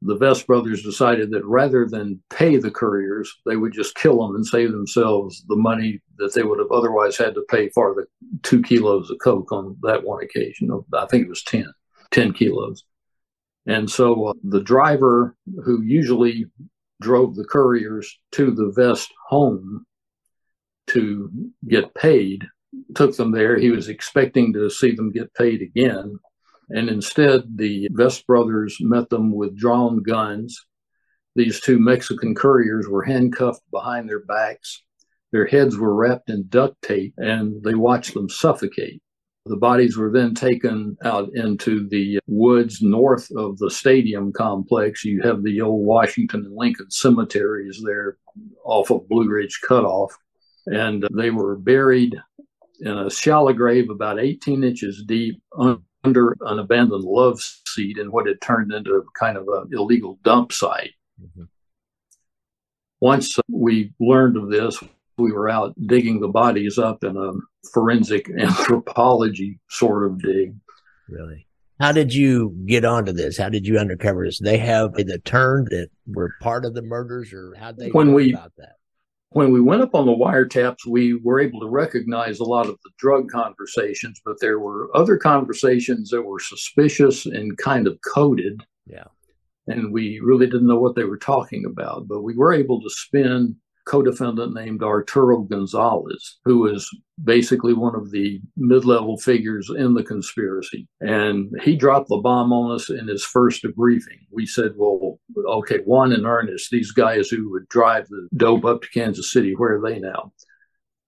the 0.02 0.16
Vest 0.16 0.48
brothers 0.48 0.82
decided 0.82 1.32
that 1.32 1.46
rather 1.46 1.86
than 1.86 2.22
pay 2.30 2.58
the 2.58 2.72
couriers, 2.72 3.34
they 3.46 3.58
would 3.58 3.74
just 3.74 3.96
kill 3.96 4.26
them 4.26 4.36
and 4.36 4.46
save 4.46 4.72
themselves 4.72 5.44
the 5.48 5.58
money 5.58 6.02
that 6.18 6.34
they 6.34 6.44
would 6.44 6.60
have 6.60 6.72
otherwise 6.72 7.18
had 7.18 7.34
to 7.36 7.46
pay 7.50 7.70
for 7.70 7.94
the 7.94 8.06
two 8.44 8.62
kilos 8.62 9.10
of 9.10 9.18
Coke 9.22 9.52
on 9.52 9.78
that 9.82 10.04
one 10.04 10.24
occasion. 10.24 10.70
I 10.94 11.06
think 11.08 11.26
it 11.26 11.30
was 11.30 11.44
10, 11.44 11.66
10 12.12 12.34
kilos. 12.34 12.86
And 13.66 13.90
so 13.90 14.28
uh, 14.28 14.34
the 14.44 14.62
driver 14.62 15.36
who 15.66 15.82
usually 15.82 16.46
drove 17.02 17.36
the 17.36 17.46
couriers 17.46 18.20
to 18.32 18.52
the 18.52 18.72
Vest 18.74 19.14
home 19.28 19.86
to 20.88 21.30
get 21.68 21.94
paid 21.94 22.46
took 22.96 23.16
them 23.18 23.32
there. 23.32 23.58
He 23.58 23.70
was 23.70 23.90
expecting 23.90 24.54
to 24.54 24.70
see 24.70 24.96
them 24.96 25.12
get 25.12 25.34
paid 25.34 25.62
again 25.62 26.20
and 26.70 26.90
instead, 26.90 27.44
the 27.58 27.90
Vest 27.92 28.26
brothers 28.28 28.78
met 28.80 29.10
them 29.10 29.34
with 29.34 29.58
drawn 29.58 30.04
guns. 30.04 30.66
These 31.36 31.62
two 31.62 31.80
Mexican 31.80 32.36
couriers 32.36 32.88
were 32.88 33.04
handcuffed 33.04 33.64
behind 33.72 34.08
their 34.08 34.24
backs. 34.26 34.84
Their 35.32 35.46
heads 35.46 35.78
were 35.78 35.96
wrapped 35.96 36.30
in 36.30 36.48
duct 36.50 36.82
tape 36.82 37.14
and 37.18 37.64
they 37.64 37.76
watched 37.76 38.14
them 38.14 38.30
suffocate. 38.30 39.02
The 39.46 39.58
bodies 39.58 39.98
were 39.98 40.12
then 40.12 40.36
taken 40.36 40.98
out 41.04 41.30
into 41.34 41.88
the 41.88 42.20
woods 42.28 42.82
north 42.82 43.30
of 43.36 43.58
the 43.58 43.72
stadium 43.72 44.32
complex. 44.32 45.06
You 45.06 45.22
have 45.24 45.44
the 45.44 45.62
old 45.62 45.86
Washington 45.86 46.46
and 46.46 46.56
Lincoln 46.56 46.92
cemeteries 46.92 47.82
there 47.84 48.18
off 48.64 48.92
of 48.92 49.08
Blue 49.08 49.28
Ridge 49.28 49.60
Cutoff. 49.68 50.16
And 50.68 51.08
they 51.16 51.32
were 51.32 51.56
buried 51.56 52.16
in 52.82 52.98
a 52.98 53.10
shallow 53.10 53.54
grave 53.54 53.90
about 53.90 54.20
18 54.20 54.64
inches 54.64 55.04
deep 55.08 55.42
under 56.04 56.36
an 56.42 56.60
abandoned 56.60 57.04
love 57.04 57.42
seat 57.42 57.98
in 57.98 58.12
what 58.12 58.28
had 58.28 58.42
turned 58.42 58.72
into 58.72 59.06
kind 59.18 59.38
of 59.38 59.48
an 59.48 59.70
illegal 59.72 60.20
dump 60.24 60.52
site. 60.52 60.94
Mm-hmm. 61.22 61.44
Once 63.02 63.38
we 63.48 63.94
learned 64.00 64.38
of 64.38 64.50
this, 64.50 64.82
we 65.18 65.32
were 65.32 65.50
out 65.50 65.74
digging 65.88 66.20
the 66.20 66.28
bodies 66.28 66.78
up 66.78 67.04
in 67.04 67.18
a 67.18 67.32
forensic 67.74 68.30
anthropology 68.40 69.60
sort 69.70 70.06
of 70.06 70.22
dig. 70.22 70.56
Really? 71.08 71.46
How 71.80 71.94
did 71.94 72.14
you 72.14 72.56
get 72.66 72.84
onto 72.84 73.14
this? 73.14 73.38
How 73.38 73.48
did 73.48 73.66
you 73.66 73.80
uncover 73.80 74.26
this? 74.26 74.40
They 74.40 74.58
have 74.58 74.94
the 74.94 75.20
turn 75.20 75.66
that 75.70 75.90
were 76.08 76.36
part 76.42 76.66
of 76.66 76.74
the 76.74 76.82
murders, 76.82 77.32
or 77.32 77.56
how 77.58 77.72
they 77.72 77.90
when 77.90 78.14
we 78.14 78.34
about 78.34 78.52
that? 78.58 78.76
When 79.32 79.52
we 79.52 79.62
went 79.62 79.84
up 79.84 79.94
on 79.94 80.08
the 80.08 80.12
wiretaps, 80.12 80.88
we 80.88 81.14
were 81.14 81.40
able 81.40 81.60
to 81.60 81.68
recognize 81.68 82.40
a 82.40 82.46
lot 82.46 82.68
of 82.68 82.78
the 82.84 82.90
drug 82.98 83.30
conversations, 83.30 84.20
but 84.26 84.40
there 84.40 84.60
were 84.60 84.90
other 84.98 85.18
conversations 85.18 86.10
that 86.10 86.24
were 86.24 86.40
suspicious 86.40 87.28
and 87.28 87.56
kind 87.58 87.86
of 87.86 88.00
coded. 88.02 88.64
Yeah. 88.88 89.06
And 89.68 89.94
we 89.94 90.20
really 90.20 90.48
didn't 90.48 90.68
know 90.68 90.80
what 90.80 90.96
they 90.96 91.04
were 91.04 91.18
talking 91.18 91.66
about, 91.66 92.08
but 92.08 92.24
we 92.24 92.36
were 92.36 92.54
able 92.54 92.82
to 92.82 92.90
spin 92.90 93.56
co-defendant 93.90 94.54
named 94.54 94.84
Arturo 94.84 95.40
Gonzalez, 95.40 96.38
who 96.46 96.60
was 96.60 96.88
basically 97.24 97.74
one 97.74 97.96
of 97.96 98.12
the 98.12 98.40
mid-level 98.56 99.18
figures 99.18 99.72
in 99.76 99.96
the 99.96 100.04
conspiracy. 100.04 100.88
And 101.02 101.52
he 101.64 101.76
dropped 101.76 102.08
the 102.10 102.18
bomb 102.18 102.54
on 102.54 102.76
us 102.76 102.90
in 102.92 103.08
his 103.08 103.26
first 103.26 103.64
debriefing. 103.64 104.20
We 104.32 104.46
said, 104.46 104.74
well, 104.76 105.20
okay, 105.36 105.80
one 105.86 106.14
in 106.14 106.26
earnest, 106.26 106.70
these 106.70 106.92
guys 106.92 107.30
who 107.30 107.50
would 107.52 107.68
drive 107.70 108.08
the 108.08 108.30
dope 108.38 108.64
up 108.64 108.84
to 108.84 108.90
Kansas 108.90 109.32
City, 109.32 109.56
where 109.56 109.78
are 109.78 109.82
they 109.82 110.00
now? 110.00 110.34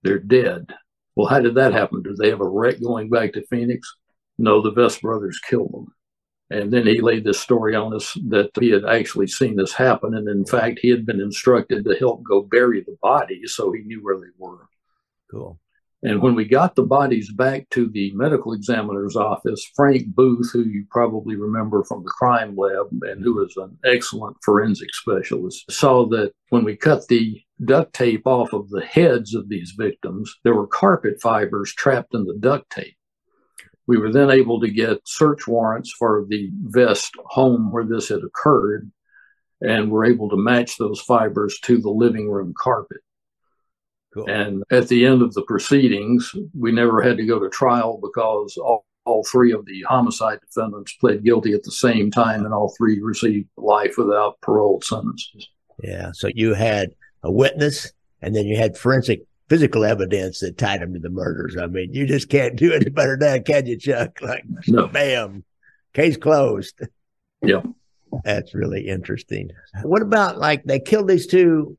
They're 0.01 0.17
dead. 0.19 0.73
Well, 1.15 1.27
how 1.27 1.39
did 1.39 1.55
that 1.55 1.73
happen? 1.73 2.01
Did 2.01 2.17
they 2.17 2.29
have 2.29 2.41
a 2.41 2.49
wreck 2.49 2.81
going 2.81 3.09
back 3.09 3.33
to 3.33 3.45
Phoenix? 3.47 3.87
No, 4.39 4.61
the 4.61 4.71
Vest 4.71 5.03
brothers 5.03 5.39
killed 5.47 5.71
them. 5.71 5.87
And 6.51 6.71
then 6.71 6.85
he 6.85 6.99
laid 6.99 7.23
this 7.23 7.39
story 7.39 7.75
on 7.75 7.95
us 7.95 8.13
that 8.27 8.51
he 8.59 8.69
had 8.69 8.83
actually 8.83 9.27
seen 9.27 9.55
this 9.55 9.73
happen. 9.73 10.15
And 10.15 10.27
in 10.27 10.45
fact, 10.45 10.79
he 10.81 10.89
had 10.89 11.05
been 11.05 11.21
instructed 11.21 11.85
to 11.85 11.95
help 11.95 12.23
go 12.23 12.41
bury 12.41 12.81
the 12.81 12.97
bodies 13.01 13.53
so 13.55 13.71
he 13.71 13.81
knew 13.83 14.03
where 14.03 14.19
they 14.19 14.31
were. 14.37 14.67
Cool. 15.31 15.59
And 16.03 16.21
when 16.21 16.33
we 16.33 16.45
got 16.45 16.75
the 16.75 16.83
bodies 16.83 17.31
back 17.31 17.69
to 17.69 17.87
the 17.87 18.11
medical 18.15 18.53
examiner's 18.53 19.15
office, 19.15 19.63
Frank 19.75 20.07
Booth, 20.07 20.49
who 20.51 20.63
you 20.63 20.85
probably 20.89 21.35
remember 21.35 21.83
from 21.83 22.03
the 22.03 22.09
crime 22.09 22.55
lab 22.57 22.87
and 23.03 23.23
who 23.23 23.35
was 23.35 23.55
an 23.57 23.77
excellent 23.85 24.35
forensic 24.43 24.93
specialist, 24.93 25.71
saw 25.71 26.07
that 26.07 26.33
when 26.49 26.63
we 26.63 26.75
cut 26.75 27.07
the 27.07 27.39
duct 27.63 27.93
tape 27.93 28.25
off 28.25 28.51
of 28.51 28.69
the 28.71 28.83
heads 28.83 29.35
of 29.35 29.47
these 29.47 29.75
victims, 29.77 30.35
there 30.43 30.55
were 30.55 30.67
carpet 30.67 31.21
fibers 31.21 31.71
trapped 31.73 32.15
in 32.15 32.25
the 32.25 32.37
duct 32.39 32.69
tape. 32.71 32.95
We 33.91 33.97
were 33.97 34.13
then 34.13 34.31
able 34.31 34.61
to 34.61 34.69
get 34.69 35.05
search 35.05 35.49
warrants 35.49 35.91
for 35.99 36.25
the 36.29 36.49
Vest 36.63 37.11
home 37.25 37.73
where 37.73 37.83
this 37.83 38.07
had 38.07 38.23
occurred, 38.23 38.89
and 39.59 39.91
were 39.91 40.05
able 40.05 40.29
to 40.29 40.37
match 40.37 40.77
those 40.77 41.01
fibers 41.01 41.59
to 41.63 41.77
the 41.77 41.89
living 41.89 42.29
room 42.29 42.53
carpet. 42.57 43.01
Cool. 44.13 44.29
And 44.29 44.63
at 44.71 44.87
the 44.87 45.05
end 45.05 45.21
of 45.21 45.33
the 45.33 45.41
proceedings, 45.41 46.33
we 46.57 46.71
never 46.71 47.01
had 47.01 47.17
to 47.17 47.25
go 47.25 47.37
to 47.37 47.49
trial 47.49 47.99
because 48.01 48.55
all, 48.55 48.85
all 49.03 49.25
three 49.25 49.51
of 49.51 49.65
the 49.65 49.81
homicide 49.81 50.39
defendants 50.39 50.93
pled 50.93 51.25
guilty 51.25 51.51
at 51.51 51.63
the 51.63 51.71
same 51.73 52.11
time, 52.11 52.45
and 52.45 52.53
all 52.53 52.73
three 52.77 53.01
received 53.01 53.49
life 53.57 53.95
without 53.97 54.39
parole 54.39 54.79
sentences. 54.79 55.49
Yeah. 55.83 56.11
So 56.13 56.29
you 56.33 56.53
had 56.53 56.91
a 57.23 57.31
witness, 57.31 57.91
and 58.21 58.33
then 58.33 58.45
you 58.45 58.55
had 58.55 58.77
forensic 58.77 59.23
physical 59.51 59.83
evidence 59.83 60.39
that 60.39 60.57
tied 60.57 60.81
him 60.81 60.93
to 60.93 60.99
the 60.99 61.09
murders. 61.09 61.57
I 61.57 61.65
mean, 61.65 61.93
you 61.93 62.05
just 62.05 62.29
can't 62.29 62.55
do 62.55 62.71
any 62.71 62.89
better 62.89 63.17
than 63.17 63.33
that, 63.33 63.45
can 63.45 63.65
you, 63.65 63.75
Chuck? 63.77 64.21
Like, 64.21 64.45
no. 64.65 64.87
bam, 64.87 65.43
case 65.93 66.15
closed. 66.15 66.79
Yeah. 67.41 67.61
That's 68.23 68.53
really 68.53 68.87
interesting. 68.87 69.51
What 69.83 70.01
about 70.01 70.37
like 70.37 70.63
they 70.63 70.79
killed 70.79 71.09
these 71.09 71.27
two 71.27 71.77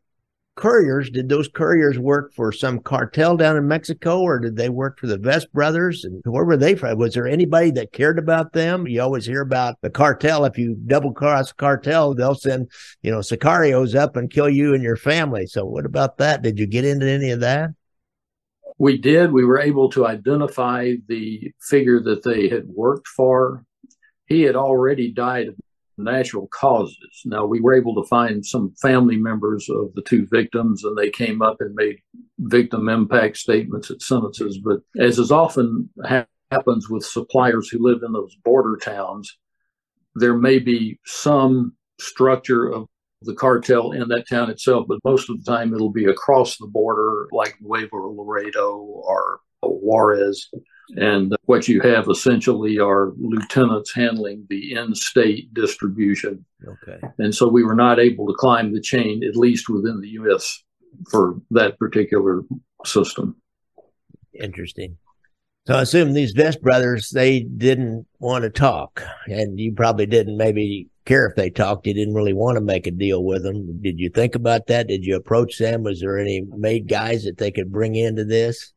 couriers? 0.54 1.10
Did 1.10 1.28
those 1.28 1.48
couriers 1.48 1.98
work 1.98 2.32
for 2.34 2.52
some 2.52 2.78
cartel 2.78 3.36
down 3.36 3.56
in 3.56 3.66
Mexico 3.66 4.20
or 4.20 4.38
did 4.38 4.56
they 4.56 4.68
work 4.68 4.98
for 4.98 5.06
the 5.06 5.18
Vest 5.18 5.52
brothers? 5.52 6.04
And 6.04 6.22
where 6.24 6.44
were 6.44 6.56
they 6.56 6.74
from? 6.74 6.98
Was 6.98 7.14
there 7.14 7.26
anybody 7.26 7.70
that 7.72 7.92
cared 7.92 8.18
about 8.18 8.52
them? 8.52 8.86
You 8.86 9.00
always 9.00 9.26
hear 9.26 9.40
about 9.40 9.76
the 9.80 9.90
cartel. 9.90 10.44
If 10.44 10.58
you 10.58 10.76
double 10.86 11.12
cross 11.12 11.52
cartel, 11.52 12.14
they'll 12.14 12.34
send, 12.34 12.70
you 13.02 13.10
know, 13.10 13.18
sicarios 13.18 13.94
up 13.94 14.16
and 14.16 14.30
kill 14.30 14.48
you 14.48 14.74
and 14.74 14.82
your 14.82 14.96
family. 14.96 15.46
So 15.46 15.64
what 15.64 15.86
about 15.86 16.18
that? 16.18 16.42
Did 16.42 16.58
you 16.58 16.66
get 16.66 16.84
into 16.84 17.08
any 17.08 17.30
of 17.30 17.40
that? 17.40 17.70
We 18.78 18.98
did. 18.98 19.32
We 19.32 19.44
were 19.44 19.60
able 19.60 19.90
to 19.90 20.06
identify 20.06 20.94
the 21.06 21.52
figure 21.60 22.00
that 22.02 22.24
they 22.24 22.48
had 22.48 22.66
worked 22.66 23.06
for. 23.06 23.64
He 24.26 24.42
had 24.42 24.56
already 24.56 25.12
died 25.12 25.48
of 25.48 25.54
natural 26.02 26.48
causes. 26.48 27.22
Now, 27.24 27.46
we 27.46 27.60
were 27.60 27.74
able 27.74 27.94
to 27.96 28.08
find 28.08 28.44
some 28.44 28.74
family 28.80 29.16
members 29.16 29.68
of 29.68 29.94
the 29.94 30.02
two 30.02 30.26
victims, 30.30 30.84
and 30.84 30.96
they 30.96 31.10
came 31.10 31.42
up 31.42 31.56
and 31.60 31.74
made 31.74 31.98
victim 32.38 32.88
impact 32.88 33.36
statements 33.36 33.90
at 33.90 34.02
sentences. 34.02 34.58
But 34.58 34.80
as 34.98 35.18
is 35.18 35.30
often 35.30 35.88
ha- 36.04 36.26
happens 36.50 36.88
with 36.90 37.04
suppliers 37.04 37.68
who 37.68 37.78
live 37.80 38.02
in 38.04 38.12
those 38.12 38.36
border 38.44 38.76
towns, 38.76 39.38
there 40.14 40.36
may 40.36 40.58
be 40.58 40.98
some 41.06 41.74
structure 41.98 42.70
of 42.70 42.86
the 43.22 43.34
cartel 43.34 43.92
in 43.92 44.08
that 44.08 44.28
town 44.28 44.50
itself, 44.50 44.86
but 44.88 44.98
most 45.04 45.30
of 45.30 45.42
the 45.42 45.50
time 45.50 45.72
it'll 45.72 45.92
be 45.92 46.06
across 46.06 46.56
the 46.56 46.66
border, 46.66 47.28
like 47.32 47.56
Nuevo 47.60 48.12
Laredo 48.12 48.76
or 48.78 49.40
Juarez. 49.62 50.48
And 50.96 51.34
what 51.46 51.68
you 51.68 51.80
have 51.80 52.08
essentially 52.08 52.78
are 52.78 53.12
lieutenants 53.18 53.94
handling 53.94 54.46
the 54.50 54.74
in 54.74 54.94
state 54.94 55.52
distribution. 55.54 56.44
Okay. 56.66 57.00
And 57.18 57.34
so 57.34 57.48
we 57.48 57.64
were 57.64 57.74
not 57.74 57.98
able 57.98 58.26
to 58.26 58.34
climb 58.34 58.72
the 58.72 58.80
chain, 58.80 59.24
at 59.24 59.36
least 59.36 59.68
within 59.68 60.00
the 60.00 60.08
U.S., 60.08 60.62
for 61.10 61.40
that 61.50 61.78
particular 61.78 62.42
system. 62.84 63.36
Interesting. 64.34 64.98
So 65.66 65.74
I 65.74 65.82
assume 65.82 66.12
these 66.12 66.32
Vest 66.32 66.60
brothers, 66.60 67.10
they 67.10 67.40
didn't 67.40 68.06
want 68.18 68.42
to 68.42 68.50
talk, 68.50 69.02
and 69.26 69.58
you 69.58 69.72
probably 69.72 70.06
didn't 70.06 70.36
maybe 70.36 70.88
care 71.04 71.26
if 71.26 71.36
they 71.36 71.50
talked. 71.50 71.86
You 71.86 71.94
didn't 71.94 72.14
really 72.14 72.32
want 72.32 72.56
to 72.56 72.60
make 72.60 72.86
a 72.86 72.90
deal 72.90 73.24
with 73.24 73.44
them. 73.44 73.80
Did 73.80 74.00
you 74.00 74.10
think 74.10 74.34
about 74.34 74.66
that? 74.66 74.88
Did 74.88 75.04
you 75.04 75.16
approach 75.16 75.58
them? 75.58 75.84
Was 75.84 76.00
there 76.00 76.18
any 76.18 76.42
made 76.56 76.88
guys 76.88 77.24
that 77.24 77.38
they 77.38 77.50
could 77.50 77.70
bring 77.70 77.94
into 77.94 78.24
this? 78.24 78.72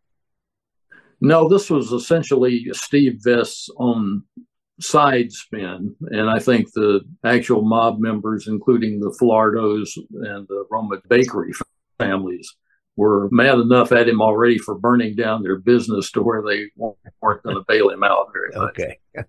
No, 1.22 1.48
this 1.48 1.70
was 1.70 1.92
essentially 1.92 2.68
Steve 2.74 3.20
Vest's 3.24 3.70
own 3.78 4.24
side 4.80 5.32
spin. 5.32 5.96
And 6.10 6.30
I 6.30 6.40
think 6.40 6.72
the 6.74 7.02
actual 7.24 7.62
mob 7.62 8.00
members, 8.00 8.48
including 8.48 9.00
the 9.00 9.16
Filardos 9.22 9.90
and 10.12 10.48
the 10.48 10.66
Roma 10.70 10.98
Bakery 11.08 11.54
families, 11.98 12.54
were 12.98 13.30
mad 13.32 13.60
enough 13.60 13.92
at 13.92 14.08
him 14.08 14.22
already 14.22 14.58
for 14.58 14.76
burning 14.76 15.16
down 15.16 15.44
their 15.44 15.60
business 15.60 16.12
to 16.12 16.22
where 16.22 16.42
they 16.42 16.66
weren't 17.22 17.44
going 17.44 17.56
to 17.56 17.64
bail 17.68 17.90
him 17.90 18.04
out 18.04 18.32
very 18.32 18.50
much. 18.56 18.70
Okay. 18.70 19.00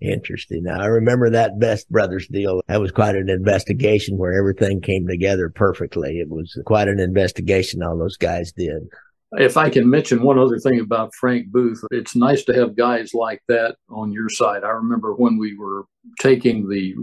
Interesting. 0.00 0.64
Now, 0.64 0.80
I 0.80 0.86
remember 0.86 1.30
that 1.30 1.52
Vest 1.58 1.90
Brothers 1.90 2.28
deal. 2.28 2.62
That 2.68 2.80
was 2.80 2.92
quite 2.92 3.16
an 3.16 3.30
investigation 3.30 4.18
where 4.18 4.38
everything 4.38 4.80
came 4.80 5.06
together 5.06 5.48
perfectly. 5.48 6.20
It 6.20 6.28
was 6.28 6.58
quite 6.66 6.88
an 6.88 7.00
investigation 7.00 7.82
all 7.82 7.98
those 7.98 8.16
guys 8.16 8.52
did. 8.52 8.88
If 9.36 9.56
I 9.56 9.70
can 9.70 9.88
mention 9.88 10.22
one 10.22 10.38
other 10.38 10.58
thing 10.58 10.80
about 10.80 11.14
Frank 11.14 11.48
Booth, 11.48 11.82
it's 11.90 12.16
nice 12.16 12.44
to 12.44 12.54
have 12.54 12.76
guys 12.76 13.14
like 13.14 13.42
that 13.48 13.76
on 13.88 14.12
your 14.12 14.28
side. 14.28 14.64
I 14.64 14.70
remember 14.70 15.14
when 15.14 15.38
we 15.38 15.56
were 15.56 15.84
taking 16.20 16.68
the 16.68 16.94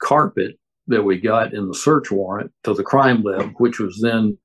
carpet 0.00 0.58
that 0.88 1.02
we 1.02 1.20
got 1.20 1.54
in 1.54 1.68
the 1.68 1.74
search 1.74 2.10
warrant 2.10 2.52
to 2.64 2.74
the 2.74 2.84
crime 2.84 3.22
lab, 3.22 3.54
which 3.58 3.78
was 3.78 3.98
then 4.00 4.38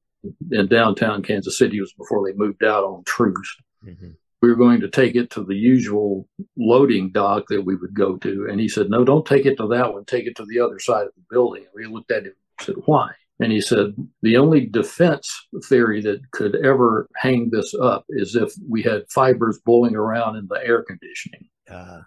in 0.52 0.68
downtown 0.68 1.24
Kansas 1.24 1.58
City, 1.58 1.78
it 1.78 1.82
was 1.82 1.94
before 1.94 2.26
they 2.26 2.36
moved 2.38 2.64
out 2.64 2.84
on 2.84 3.04
truce. 3.06 3.58
Mm-hmm. 3.86 4.12
We 4.42 4.50
were 4.50 4.56
going 4.56 4.82
to 4.82 4.90
take 4.90 5.16
it 5.16 5.30
to 5.32 5.44
the 5.44 5.56
usual 5.56 6.28
loading 6.58 7.12
dock 7.12 7.46
that 7.50 7.64
we 7.64 7.76
would 7.76 7.94
go 7.94 8.18
to. 8.18 8.48
And 8.50 8.60
he 8.60 8.68
said, 8.68 8.90
No, 8.90 9.04
don't 9.04 9.26
take 9.26 9.46
it 9.46 9.58
to 9.58 9.68
that 9.68 9.94
one. 9.94 10.06
Take 10.06 10.26
it 10.26 10.36
to 10.38 10.46
the 10.46 10.60
other 10.60 10.80
side 10.80 11.06
of 11.06 11.14
the 11.16 11.24
building. 11.30 11.64
And 11.64 11.72
we 11.76 11.86
looked 11.86 12.12
at 12.12 12.24
him 12.24 12.34
and 12.60 12.66
said, 12.66 12.76
Why? 12.86 13.12
And 13.42 13.52
he 13.52 13.60
said, 13.60 13.96
the 14.22 14.38
only 14.38 14.68
defense 14.68 15.48
theory 15.66 16.00
that 16.02 16.22
could 16.32 16.56
ever 16.58 17.10
hang 17.18 17.50
this 17.50 17.74
up 17.74 18.06
is 18.10 18.36
if 18.36 18.54
we 18.70 18.84
had 18.84 19.10
fibers 19.10 19.60
blowing 19.66 19.96
around 19.96 20.36
in 20.36 20.48
the 20.48 20.64
air 20.64 20.84
conditioning. 20.84 21.50
Uh, 21.70 22.02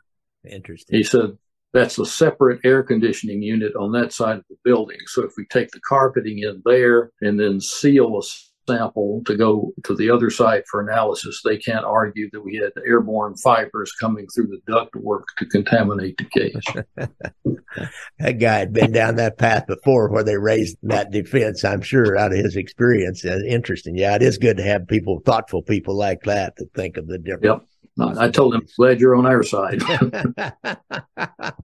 interesting. 0.48 0.96
He 0.96 1.02
said, 1.02 1.36
that's 1.72 1.98
a 1.98 2.06
separate 2.06 2.60
air 2.64 2.84
conditioning 2.84 3.42
unit 3.42 3.74
on 3.74 3.90
that 3.92 4.12
side 4.12 4.38
of 4.38 4.44
the 4.48 4.56
building. 4.62 4.98
So 5.06 5.24
if 5.24 5.32
we 5.36 5.44
take 5.46 5.72
the 5.72 5.80
carpeting 5.80 6.38
in 6.38 6.62
there 6.64 7.10
and 7.20 7.38
then 7.38 7.60
seal 7.60 8.16
a 8.16 8.22
sample 8.68 9.22
to 9.26 9.36
go 9.36 9.72
to 9.84 9.94
the 9.94 10.10
other 10.10 10.30
site 10.30 10.64
for 10.70 10.80
analysis, 10.80 11.40
they 11.44 11.56
can't 11.56 11.84
argue 11.84 12.30
that 12.32 12.42
we 12.42 12.56
had 12.56 12.72
airborne 12.86 13.36
fibers 13.36 13.92
coming 13.92 14.26
through 14.28 14.48
the 14.48 14.72
ductwork 14.72 15.24
to 15.38 15.46
contaminate 15.46 16.16
the 16.18 16.24
case. 16.24 16.64
that 18.18 18.38
guy 18.38 18.58
had 18.58 18.72
been 18.72 18.92
down 18.92 19.16
that 19.16 19.38
path 19.38 19.66
before 19.66 20.08
where 20.08 20.24
they 20.24 20.36
raised 20.36 20.76
that 20.82 21.10
defense, 21.10 21.64
I'm 21.64 21.82
sure, 21.82 22.16
out 22.16 22.32
of 22.32 22.38
his 22.38 22.56
experience. 22.56 23.24
Interesting. 23.24 23.96
Yeah, 23.96 24.14
it 24.14 24.22
is 24.22 24.38
good 24.38 24.56
to 24.56 24.62
have 24.62 24.86
people, 24.88 25.20
thoughtful 25.24 25.62
people 25.62 25.96
like 25.96 26.22
that 26.24 26.56
to 26.56 26.66
think 26.74 26.96
of 26.96 27.06
the 27.06 27.18
difference. 27.18 27.62
Yep. 27.62 27.68
I 28.00 28.28
told 28.28 28.54
him, 28.54 28.66
glad 28.76 28.98
you're 28.98 29.14
on 29.14 29.26
our 29.26 29.44
side. 29.44 29.80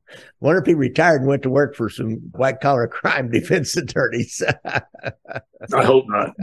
Wonder 0.40 0.60
if 0.60 0.66
he 0.66 0.75
retired 0.75 1.22
and 1.22 1.28
went 1.28 1.42
to 1.42 1.50
work 1.50 1.75
for 1.75 1.88
some 1.88 2.30
white 2.32 2.60
collar 2.60 2.87
crime 2.87 3.30
defense 3.32 3.76
attorneys. 3.76 4.40
I 4.64 5.84
hope 5.84 6.04
not. 6.08 6.34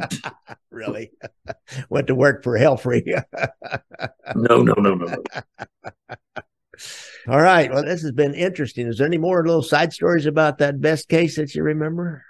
really? 0.71 1.11
went 1.89 2.07
to 2.07 2.15
work 2.15 2.43
for 2.43 2.57
Helfrey. 2.57 3.03
no, 4.35 4.61
no, 4.61 4.73
no, 4.73 4.95
no. 4.95 5.23
All 7.29 7.41
right. 7.41 7.71
Well, 7.71 7.83
this 7.83 8.01
has 8.01 8.11
been 8.11 8.33
interesting. 8.33 8.87
Is 8.87 8.97
there 8.97 9.07
any 9.07 9.17
more 9.17 9.45
little 9.45 9.63
side 9.63 9.93
stories 9.93 10.25
about 10.25 10.57
that 10.57 10.75
Vest 10.75 11.07
case 11.07 11.37
that 11.37 11.55
you 11.55 11.63
remember? 11.63 12.23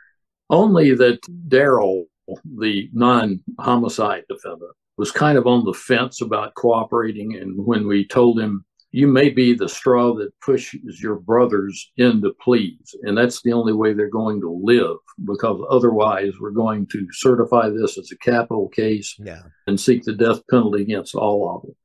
Only 0.50 0.94
that 0.96 1.20
Darrell, 1.48 2.06
the 2.46 2.90
non 2.94 3.44
homicide 3.60 4.24
defendant, 4.30 4.74
was 4.98 5.12
kind 5.12 5.38
of 5.38 5.46
on 5.46 5.64
the 5.64 5.74
fence 5.74 6.22
about 6.22 6.56
cooperating. 6.56 7.36
And 7.36 7.66
when 7.66 7.88
we 7.88 8.06
told 8.06 8.40
him, 8.40 8.66
you 8.92 9.08
may 9.08 9.30
be 9.30 9.54
the 9.54 9.70
straw 9.70 10.16
that 10.16 10.32
pushes 10.42 11.02
your 11.02 11.18
brothers 11.18 11.92
into 11.98 12.34
pleas. 12.42 12.96
And 13.04 13.18
that's 13.18 13.42
the 13.42 13.54
only 13.54 13.74
way 13.74 13.94
they're 13.94 14.10
going 14.10 14.42
to 14.42 14.62
live 14.64 14.98
because 15.26 15.62
otherwise 15.70 16.34
we're 16.40 16.52
going 16.52 16.88
to 16.88 17.08
certify 17.12 17.70
this 17.70 17.98
as 17.98 18.12
a 18.12 18.18
capital 18.18 18.70
case 18.70 19.16
yeah. 19.20 19.44
and 19.68 19.80
seek 19.80 20.04
the 20.04 20.14
death 20.14 20.42
penalty 20.50 20.82
against 20.82 21.16
all 21.16 21.56
of 21.56 21.62
them. 21.64 21.76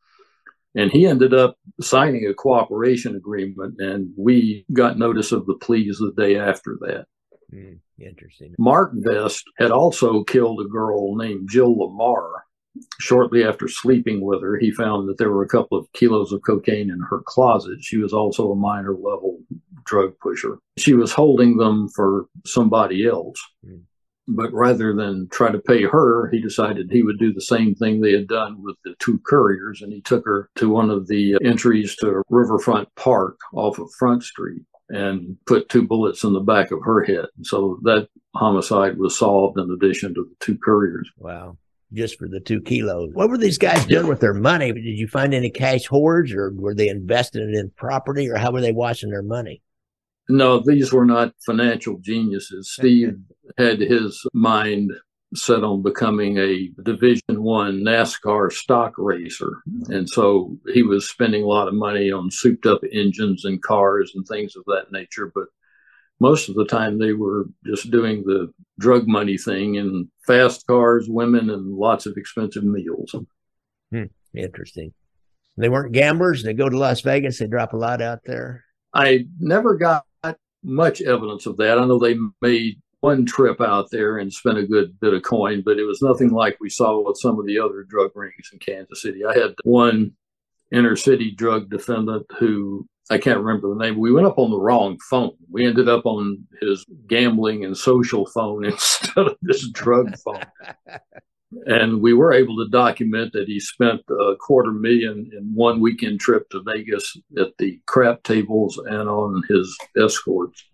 And 0.74 0.90
he 0.90 1.06
ended 1.06 1.34
up 1.34 1.56
signing 1.82 2.26
a 2.26 2.32
cooperation 2.32 3.14
agreement, 3.14 3.78
and 3.78 4.10
we 4.16 4.64
got 4.72 4.96
notice 4.96 5.30
of 5.30 5.44
the 5.44 5.56
pleas 5.56 5.98
the 5.98 6.14
day 6.16 6.38
after 6.38 6.78
that. 6.80 7.04
Mm, 7.52 7.80
interesting. 7.98 8.54
Mark 8.58 8.92
Vest 8.94 9.44
had 9.58 9.70
also 9.70 10.24
killed 10.24 10.62
a 10.62 10.68
girl 10.68 11.14
named 11.14 11.50
Jill 11.50 11.76
Lamar 11.76 12.44
shortly 12.98 13.44
after 13.44 13.68
sleeping 13.68 14.20
with 14.20 14.42
her, 14.42 14.58
he 14.58 14.70
found 14.70 15.08
that 15.08 15.18
there 15.18 15.30
were 15.30 15.42
a 15.42 15.48
couple 15.48 15.78
of 15.78 15.92
kilos 15.92 16.32
of 16.32 16.42
cocaine 16.42 16.90
in 16.90 17.00
her 17.10 17.22
closet. 17.24 17.82
She 17.82 17.98
was 17.98 18.12
also 18.12 18.50
a 18.50 18.56
minor 18.56 18.94
level 18.94 19.40
drug 19.84 20.14
pusher. 20.20 20.58
She 20.78 20.94
was 20.94 21.12
holding 21.12 21.56
them 21.56 21.88
for 21.88 22.26
somebody 22.46 23.06
else. 23.06 23.40
Mm. 23.66 23.82
But 24.28 24.52
rather 24.52 24.94
than 24.94 25.28
try 25.30 25.50
to 25.50 25.58
pay 25.58 25.82
her, 25.82 26.30
he 26.30 26.40
decided 26.40 26.90
he 26.90 27.02
would 27.02 27.18
do 27.18 27.32
the 27.32 27.40
same 27.40 27.74
thing 27.74 28.00
they 28.00 28.12
had 28.12 28.28
done 28.28 28.62
with 28.62 28.76
the 28.84 28.94
two 29.00 29.18
couriers. 29.26 29.82
And 29.82 29.92
he 29.92 30.00
took 30.00 30.24
her 30.24 30.48
to 30.56 30.70
one 30.70 30.90
of 30.90 31.08
the 31.08 31.36
entries 31.44 31.96
to 31.96 32.22
Riverfront 32.30 32.88
Park 32.94 33.36
off 33.52 33.80
of 33.80 33.92
Front 33.98 34.22
Street 34.22 34.62
and 34.88 35.36
put 35.46 35.68
two 35.68 35.86
bullets 35.86 36.22
in 36.22 36.32
the 36.32 36.40
back 36.40 36.70
of 36.70 36.78
her 36.84 37.02
head. 37.02 37.26
So 37.42 37.80
that 37.82 38.08
homicide 38.36 38.96
was 38.96 39.18
solved 39.18 39.58
in 39.58 39.70
addition 39.72 40.14
to 40.14 40.22
the 40.22 40.36
two 40.38 40.56
couriers. 40.56 41.10
Wow 41.18 41.56
just 41.92 42.18
for 42.18 42.28
the 42.28 42.40
two 42.40 42.60
kilos. 42.60 43.10
What 43.12 43.28
were 43.28 43.38
these 43.38 43.58
guys 43.58 43.84
doing 43.86 44.06
with 44.06 44.20
their 44.20 44.34
money? 44.34 44.72
Did 44.72 44.84
you 44.84 45.08
find 45.08 45.34
any 45.34 45.50
cash 45.50 45.86
hoards 45.86 46.32
or 46.32 46.52
were 46.54 46.74
they 46.74 46.88
investing 46.88 47.48
it 47.48 47.54
in 47.54 47.70
property 47.76 48.28
or 48.30 48.36
how 48.36 48.52
were 48.52 48.60
they 48.60 48.72
washing 48.72 49.10
their 49.10 49.22
money? 49.22 49.62
No, 50.28 50.60
these 50.60 50.92
were 50.92 51.04
not 51.04 51.34
financial 51.44 51.98
geniuses. 51.98 52.72
Steve 52.72 53.18
had 53.58 53.80
his 53.80 54.24
mind 54.32 54.92
set 55.34 55.64
on 55.64 55.82
becoming 55.82 56.38
a 56.38 56.70
division 56.82 57.42
one 57.42 57.80
NASCAR 57.80 58.52
stock 58.52 58.94
racer. 58.98 59.62
Mm-hmm. 59.68 59.92
And 59.92 60.08
so 60.08 60.56
he 60.72 60.82
was 60.82 61.08
spending 61.08 61.42
a 61.42 61.46
lot 61.46 61.68
of 61.68 61.74
money 61.74 62.12
on 62.12 62.30
souped 62.30 62.66
up 62.66 62.80
engines 62.92 63.44
and 63.44 63.62
cars 63.62 64.12
and 64.14 64.26
things 64.26 64.56
of 64.56 64.64
that 64.66 64.92
nature. 64.92 65.32
But 65.34 65.46
most 66.22 66.48
of 66.48 66.54
the 66.54 66.64
time 66.64 66.98
they 66.98 67.12
were 67.12 67.46
just 67.66 67.90
doing 67.90 68.22
the 68.24 68.48
drug 68.78 69.08
money 69.08 69.36
thing 69.36 69.76
and 69.76 70.06
fast 70.24 70.64
cars, 70.68 71.06
women, 71.08 71.50
and 71.50 71.74
lots 71.74 72.06
of 72.06 72.16
expensive 72.16 72.62
meals. 72.62 73.12
Hmm, 73.90 74.04
interesting. 74.32 74.92
They 75.56 75.68
weren't 75.68 75.92
gamblers. 75.92 76.44
They 76.44 76.54
go 76.54 76.68
to 76.68 76.78
Las 76.78 77.00
Vegas. 77.00 77.40
They 77.40 77.48
drop 77.48 77.72
a 77.72 77.76
lot 77.76 78.00
out 78.00 78.20
there. 78.24 78.64
I 78.94 79.26
never 79.40 79.76
got 79.76 80.04
much 80.62 81.02
evidence 81.02 81.46
of 81.46 81.56
that. 81.56 81.78
I 81.78 81.84
know 81.84 81.98
they 81.98 82.16
made 82.40 82.80
one 83.00 83.26
trip 83.26 83.60
out 83.60 83.90
there 83.90 84.18
and 84.18 84.32
spent 84.32 84.58
a 84.58 84.66
good 84.66 84.98
bit 85.00 85.12
of 85.12 85.22
coin, 85.22 85.60
but 85.64 85.78
it 85.78 85.84
was 85.84 86.00
nothing 86.00 86.30
like 86.30 86.56
we 86.60 86.70
saw 86.70 87.04
with 87.04 87.18
some 87.18 87.36
of 87.40 87.46
the 87.46 87.58
other 87.58 87.82
drug 87.82 88.12
rings 88.14 88.50
in 88.52 88.60
Kansas 88.60 89.02
City. 89.02 89.24
I 89.24 89.36
had 89.36 89.54
one 89.64 90.12
inner 90.72 90.96
city 90.96 91.30
drug 91.30 91.70
defendant 91.70 92.26
who 92.38 92.86
I 93.10 93.18
can't 93.18 93.40
remember 93.40 93.68
the 93.68 93.84
name. 93.84 93.98
We 93.98 94.12
went 94.12 94.26
up 94.26 94.38
on 94.38 94.50
the 94.50 94.60
wrong 94.60 94.98
phone. 95.10 95.32
We 95.50 95.66
ended 95.66 95.88
up 95.88 96.06
on 96.06 96.46
his 96.60 96.86
gambling 97.08 97.64
and 97.64 97.76
social 97.76 98.26
phone 98.26 98.64
instead 98.72 99.26
of 99.26 99.36
this 99.42 99.68
drug 99.70 100.16
phone. 100.18 100.42
and 101.66 102.00
we 102.00 102.14
were 102.14 102.32
able 102.32 102.56
to 102.56 102.70
document 102.70 103.32
that 103.32 103.48
he 103.48 103.60
spent 103.60 104.00
a 104.08 104.36
quarter 104.36 104.72
million 104.72 105.30
in 105.36 105.52
one 105.54 105.80
weekend 105.80 106.20
trip 106.20 106.48
to 106.50 106.62
Vegas 106.62 107.16
at 107.38 107.48
the 107.58 107.78
crap 107.86 108.22
tables 108.22 108.78
and 108.78 109.08
on 109.08 109.42
his 109.48 109.76
escorts. 110.02 110.64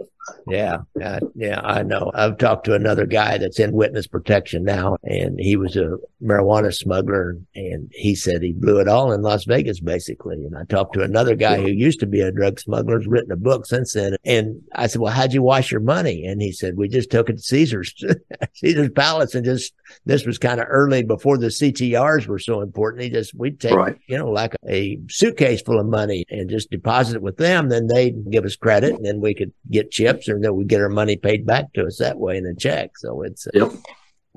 Yeah, 0.46 0.78
yeah, 0.98 1.18
yeah, 1.34 1.60
I 1.62 1.82
know. 1.82 2.10
I've 2.14 2.38
talked 2.38 2.64
to 2.66 2.74
another 2.74 3.06
guy 3.06 3.38
that's 3.38 3.58
in 3.58 3.72
witness 3.72 4.06
protection 4.06 4.64
now, 4.64 4.96
and 5.02 5.38
he 5.38 5.56
was 5.56 5.76
a 5.76 5.98
marijuana 6.22 6.74
smuggler, 6.74 7.38
and 7.54 7.90
he 7.94 8.14
said 8.14 8.42
he 8.42 8.52
blew 8.52 8.78
it 8.78 8.88
all 8.88 9.12
in 9.12 9.22
Las 9.22 9.44
Vegas, 9.44 9.80
basically. 9.80 10.36
And 10.36 10.56
I 10.56 10.64
talked 10.64 10.94
to 10.94 11.02
another 11.02 11.34
guy 11.34 11.60
who 11.60 11.68
used 11.68 12.00
to 12.00 12.06
be 12.06 12.20
a 12.20 12.32
drug 12.32 12.58
smuggler, 12.58 12.98
has 12.98 13.06
written 13.06 13.32
a 13.32 13.36
book 13.36 13.66
since 13.66 13.92
then. 13.92 14.16
And 14.24 14.62
I 14.74 14.86
said, 14.86 15.00
"Well, 15.00 15.12
how'd 15.12 15.32
you 15.32 15.42
wash 15.42 15.70
your 15.70 15.80
money?" 15.80 16.24
And 16.24 16.40
he 16.40 16.52
said, 16.52 16.76
"We 16.76 16.88
just 16.88 17.10
took 17.10 17.28
it 17.28 17.36
to 17.36 17.42
Caesar's, 17.42 17.94
Caesar's 18.54 18.90
Palace, 18.90 19.34
and 19.34 19.44
just 19.44 19.74
this 20.06 20.26
was 20.26 20.38
kind 20.38 20.60
of 20.60 20.66
early 20.68 21.02
before 21.02 21.38
the 21.38 21.48
CTRs 21.48 22.26
were 22.26 22.38
so 22.38 22.60
important. 22.60 23.02
He 23.02 23.10
just 23.10 23.34
we'd 23.34 23.60
take, 23.60 23.74
right. 23.74 23.96
you 24.06 24.16
know, 24.16 24.30
like 24.30 24.56
a 24.68 24.98
suitcase 25.08 25.62
full 25.62 25.78
of 25.78 25.86
money 25.86 26.24
and 26.30 26.48
just 26.48 26.70
deposit 26.70 27.16
it 27.16 27.22
with 27.22 27.36
them. 27.36 27.68
Then 27.68 27.86
they'd 27.86 28.30
give 28.30 28.44
us 28.44 28.56
credit, 28.56 28.94
and 28.94 29.04
then 29.04 29.20
we 29.20 29.34
could 29.34 29.52
get 29.70 29.90
chips." 29.90 30.17
Or 30.26 30.40
that 30.40 30.54
we 30.54 30.64
get 30.64 30.80
our 30.80 30.88
money 30.88 31.16
paid 31.16 31.44
back 31.44 31.72
to 31.74 31.84
us 31.84 31.98
that 31.98 32.18
way 32.18 32.38
in 32.38 32.46
a 32.46 32.54
check. 32.54 32.96
So 32.96 33.22
it's 33.22 33.46
uh, 33.48 33.50
yep. 33.52 33.72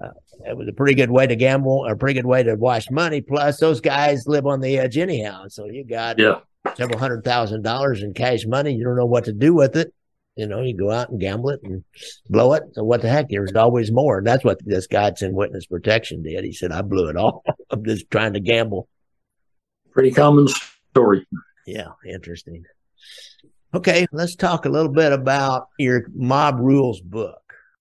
Uh, 0.02 0.10
it 0.46 0.58
was 0.58 0.68
a 0.68 0.74
pretty 0.74 0.96
good 0.96 1.12
way 1.12 1.28
to 1.28 1.36
gamble, 1.36 1.86
a 1.86 1.96
pretty 1.96 2.16
good 2.16 2.26
way 2.26 2.44
to 2.44 2.56
wash 2.56 2.90
money. 2.90 3.22
Plus, 3.22 3.60
those 3.60 3.82
guys 3.82 4.28
live 4.28 4.46
on 4.46 4.60
the 4.60 4.78
edge 4.78 4.98
anyhow, 4.98 5.46
so 5.48 5.66
you 5.66 5.86
got 5.86 6.20
yeah. 6.20 6.40
several 6.76 7.00
hundred 7.00 7.24
thousand 7.24 7.62
dollars 7.62 8.02
in 8.02 8.14
cash 8.14 8.46
money. 8.46 8.74
You 8.74 8.84
don't 8.84 8.98
know 8.98 9.06
what 9.06 9.26
to 9.26 9.34
do 9.34 9.54
with 9.54 9.76
it. 9.76 9.94
You 10.36 10.48
know, 10.48 10.62
you 10.62 10.76
go 10.76 10.90
out 10.90 11.10
and 11.10 11.20
gamble 11.20 11.50
it 11.50 11.60
and 11.64 11.84
blow 12.30 12.54
it. 12.54 12.64
So 12.74 12.84
what 12.84 13.02
the 13.02 13.10
heck? 13.10 13.28
There's 13.30 13.54
always 13.54 13.92
more. 13.92 14.18
And 14.18 14.26
that's 14.26 14.44
what 14.44 14.60
this 14.66 14.88
guy 14.88 15.04
that's 15.04 15.22
in 15.22 15.34
witness 15.34 15.66
protection 15.66 16.24
did. 16.24 16.44
He 16.44 16.54
said, 16.54 16.72
"I 16.72 16.82
blew 16.82 17.10
it 17.10 17.18
all. 17.18 17.44
I'm 17.70 17.84
just 17.86 18.10
trying 18.10 18.34
to 18.34 18.40
gamble." 18.40 18.88
Pretty 19.92 20.12
common 20.12 20.48
story. 20.92 21.28
Yeah, 21.68 21.90
interesting. 22.08 22.64
Okay, 23.74 24.06
let's 24.12 24.36
talk 24.36 24.66
a 24.66 24.70
little 24.70 24.92
bit 24.92 25.14
about 25.14 25.68
your 25.78 26.06
mob 26.14 26.60
rules 26.60 27.00
book. 27.00 27.40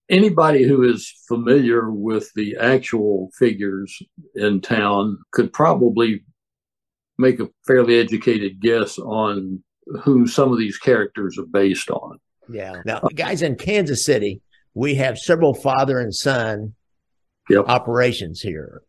Anybody 0.09 0.63
who 0.63 0.83
is 0.83 1.13
familiar 1.27 1.91
with 1.91 2.29
the 2.35 2.57
actual 2.57 3.29
figures 3.37 4.01
in 4.35 4.61
town 4.61 5.17
could 5.31 5.51
probably 5.51 6.23
make 7.17 7.39
a 7.39 7.49
fairly 7.67 7.99
educated 7.99 8.61
guess 8.61 8.97
on 8.99 9.63
who 10.03 10.27
some 10.27 10.51
of 10.51 10.57
these 10.57 10.77
characters 10.77 11.37
are 11.37 11.45
based 11.45 11.89
on. 11.89 12.19
Yeah. 12.49 12.81
Now, 12.85 13.01
guys 13.15 13.41
in 13.41 13.55
Kansas 13.55 14.05
City, 14.05 14.41
we 14.73 14.95
have 14.95 15.17
several 15.17 15.53
father 15.53 15.99
and 15.99 16.13
son 16.13 16.75
yep. 17.49 17.65
operations 17.67 18.41
here 18.41 18.81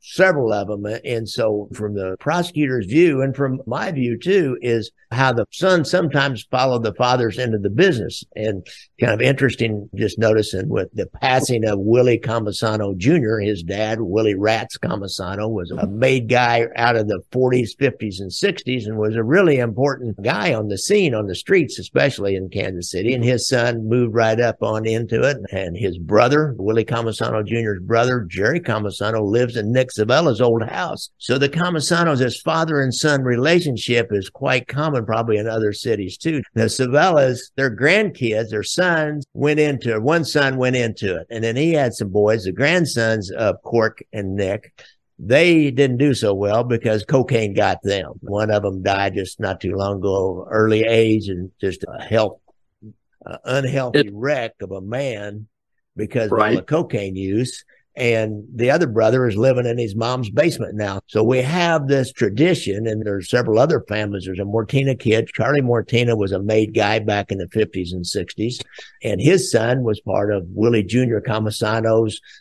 several 0.00 0.52
of 0.52 0.68
them. 0.68 0.86
And 1.04 1.28
so, 1.28 1.68
from 1.72 1.94
the 1.94 2.16
prosecutor's 2.20 2.86
view, 2.86 3.22
and 3.22 3.34
from 3.34 3.60
my 3.66 3.90
view 3.92 4.18
too, 4.18 4.58
is 4.60 4.90
how 5.10 5.32
the 5.32 5.46
son 5.52 5.84
sometimes 5.84 6.46
followed 6.50 6.82
the 6.82 6.94
fathers 6.94 7.38
into 7.38 7.58
the 7.58 7.70
business. 7.70 8.24
And 8.34 8.66
kind 9.00 9.12
of 9.12 9.20
interesting, 9.20 9.88
just 9.94 10.18
noticing 10.18 10.68
with 10.68 10.88
the 10.92 11.06
passing 11.06 11.66
of 11.66 11.78
Willie 11.78 12.18
Cammisano 12.18 12.96
Jr., 12.96 13.38
his 13.38 13.62
dad, 13.62 14.00
Willie 14.00 14.34
Rats 14.34 14.78
Cammisano, 14.78 15.50
was 15.50 15.70
a 15.70 15.86
made 15.86 16.28
guy 16.28 16.66
out 16.76 16.96
of 16.96 17.08
the 17.08 17.22
40s, 17.32 17.70
50s, 17.78 18.20
and 18.20 18.30
60s 18.30 18.86
and 18.86 18.98
was 18.98 19.16
a 19.16 19.24
really 19.24 19.58
important 19.58 20.20
guy 20.22 20.54
on 20.54 20.68
the 20.68 20.78
scene, 20.78 21.14
on 21.14 21.26
the 21.26 21.34
streets, 21.34 21.78
especially 21.78 22.36
in 22.36 22.48
Kansas 22.48 22.90
City. 22.90 23.14
And 23.14 23.24
his 23.24 23.48
son 23.48 23.88
moved 23.88 24.14
right 24.14 24.40
up 24.40 24.62
on 24.62 24.86
into 24.86 25.22
it. 25.22 25.38
And 25.52 25.76
his 25.76 25.98
brother, 25.98 26.54
Willie 26.58 26.84
Cammisano 26.84 27.44
Jr.'s 27.44 27.82
brother, 27.82 28.26
Jerry 28.28 28.60
Cammisano, 28.60 29.24
lives 29.24 29.56
in 29.56 29.72
Nick 29.72 29.85
Civella's 29.90 30.40
old 30.40 30.62
house. 30.62 31.10
So 31.18 31.38
the 31.38 31.48
Cammisanos, 31.48 32.18
this 32.18 32.40
father 32.40 32.80
and 32.80 32.94
son 32.94 33.22
relationship 33.22 34.08
is 34.10 34.30
quite 34.30 34.68
common 34.68 35.04
probably 35.04 35.36
in 35.36 35.46
other 35.46 35.72
cities 35.72 36.16
too. 36.16 36.42
The 36.54 36.64
Civellas, 36.64 37.38
their 37.56 37.74
grandkids, 37.74 38.50
their 38.50 38.62
sons 38.62 39.24
went 39.34 39.60
into 39.60 39.94
it. 39.94 40.02
One 40.02 40.24
son 40.24 40.56
went 40.56 40.76
into 40.76 41.16
it. 41.16 41.26
And 41.30 41.42
then 41.44 41.56
he 41.56 41.72
had 41.72 41.94
some 41.94 42.08
boys, 42.08 42.44
the 42.44 42.52
grandsons 42.52 43.30
of 43.30 43.62
Cork 43.62 44.02
and 44.12 44.34
Nick 44.34 44.72
they 45.18 45.70
didn't 45.70 45.96
do 45.96 46.14
so 46.14 46.34
well 46.34 46.62
because 46.62 47.04
cocaine 47.04 47.54
got 47.54 47.82
them. 47.82 48.12
One 48.20 48.50
of 48.50 48.62
them 48.62 48.82
died 48.82 49.14
just 49.14 49.40
not 49.40 49.60
too 49.60 49.74
long 49.74 49.98
ago, 49.98 50.46
early 50.50 50.82
age, 50.82 51.28
and 51.28 51.50
just 51.60 51.84
a 51.88 52.02
health, 52.02 52.38
uh, 53.24 53.38
unhealthy 53.44 54.10
wreck 54.12 54.54
of 54.60 54.72
a 54.72 54.80
man 54.82 55.48
because 55.96 56.30
right. 56.30 56.50
of 56.50 56.56
the 56.56 56.62
cocaine 56.62 57.16
use. 57.16 57.64
And 57.96 58.44
the 58.54 58.70
other 58.70 58.86
brother 58.86 59.26
is 59.26 59.36
living 59.36 59.64
in 59.64 59.78
his 59.78 59.96
mom's 59.96 60.28
basement 60.28 60.74
now. 60.74 61.00
So 61.06 61.22
we 61.22 61.40
have 61.40 61.88
this 61.88 62.12
tradition, 62.12 62.86
and 62.86 63.04
there's 63.04 63.30
several 63.30 63.58
other 63.58 63.82
families. 63.88 64.26
There's 64.26 64.38
a 64.38 64.42
Moretina 64.42 64.98
kid. 64.98 65.28
Charlie 65.28 65.62
Moretina 65.62 66.16
was 66.16 66.32
a 66.32 66.42
made 66.42 66.74
guy 66.74 66.98
back 66.98 67.32
in 67.32 67.38
the 67.38 67.46
50s 67.46 67.92
and 67.92 68.04
60s, 68.04 68.60
and 69.02 69.20
his 69.20 69.50
son 69.50 69.82
was 69.82 70.00
part 70.00 70.30
of 70.30 70.44
Willie 70.48 70.82
Jr. 70.82 71.18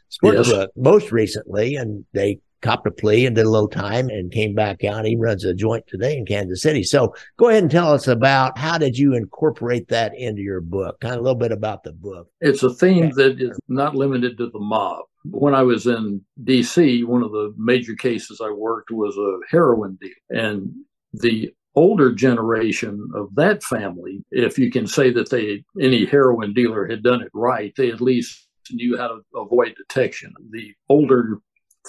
Sports 0.09 0.37
yes. 0.37 0.49
book 0.49 0.71
most 0.75 1.11
recently, 1.11 1.75
and 1.75 2.05
they 2.13 2.39
copped 2.65 2.87
a 2.87 2.91
plea 2.91 3.25
and 3.25 3.35
did 3.35 3.45
a 3.45 3.49
little 3.49 3.69
time 3.69 4.09
and 4.09 4.31
came 4.31 4.55
back 4.55 4.83
out. 4.83 5.05
He 5.05 5.15
runs 5.15 5.45
a 5.45 5.53
joint 5.53 5.85
today 5.87 6.17
in 6.17 6.25
Kansas 6.25 6.61
City. 6.61 6.83
So 6.83 7.13
go 7.37 7.49
ahead 7.49 7.63
and 7.63 7.71
tell 7.71 7.93
us 7.93 8.07
about 8.07 8.57
how 8.57 8.77
did 8.77 8.97
you 8.97 9.13
incorporate 9.13 9.87
that 9.89 10.13
into 10.17 10.41
your 10.41 10.61
book? 10.61 10.99
Kind 10.99 11.13
of 11.13 11.19
a 11.19 11.23
little 11.23 11.39
bit 11.39 11.51
about 11.51 11.83
the 11.83 11.93
book. 11.93 12.27
It's 12.41 12.63
a 12.63 12.73
theme 12.73 13.11
that 13.11 13.39
is 13.39 13.57
not 13.67 13.95
limited 13.95 14.37
to 14.39 14.49
the 14.49 14.59
mob. 14.59 15.05
When 15.31 15.55
I 15.55 15.63
was 15.63 15.88
in 15.88 16.21
DC, 16.43 17.05
one 17.05 17.23
of 17.23 17.31
the 17.31 17.53
major 17.57 17.95
cases 17.95 18.41
I 18.41 18.51
worked 18.51 18.91
was 18.91 19.17
a 19.17 19.39
heroin 19.49 19.97
deal. 20.01 20.11
And 20.29 20.71
the 21.13 21.53
older 21.75 22.13
generation 22.13 23.09
of 23.15 23.33
that 23.35 23.63
family, 23.63 24.23
if 24.31 24.57
you 24.57 24.71
can 24.71 24.88
say 24.88 25.11
that 25.11 25.29
they 25.29 25.63
any 25.79 26.05
heroin 26.05 26.53
dealer 26.53 26.88
had 26.88 27.03
done 27.03 27.21
it 27.21 27.31
right, 27.33 27.73
they 27.75 27.91
at 27.91 28.01
least 28.01 28.47
knew 28.71 28.97
how 28.97 29.07
to 29.07 29.21
avoid 29.35 29.75
detection. 29.75 30.33
The 30.51 30.73
older 30.89 31.39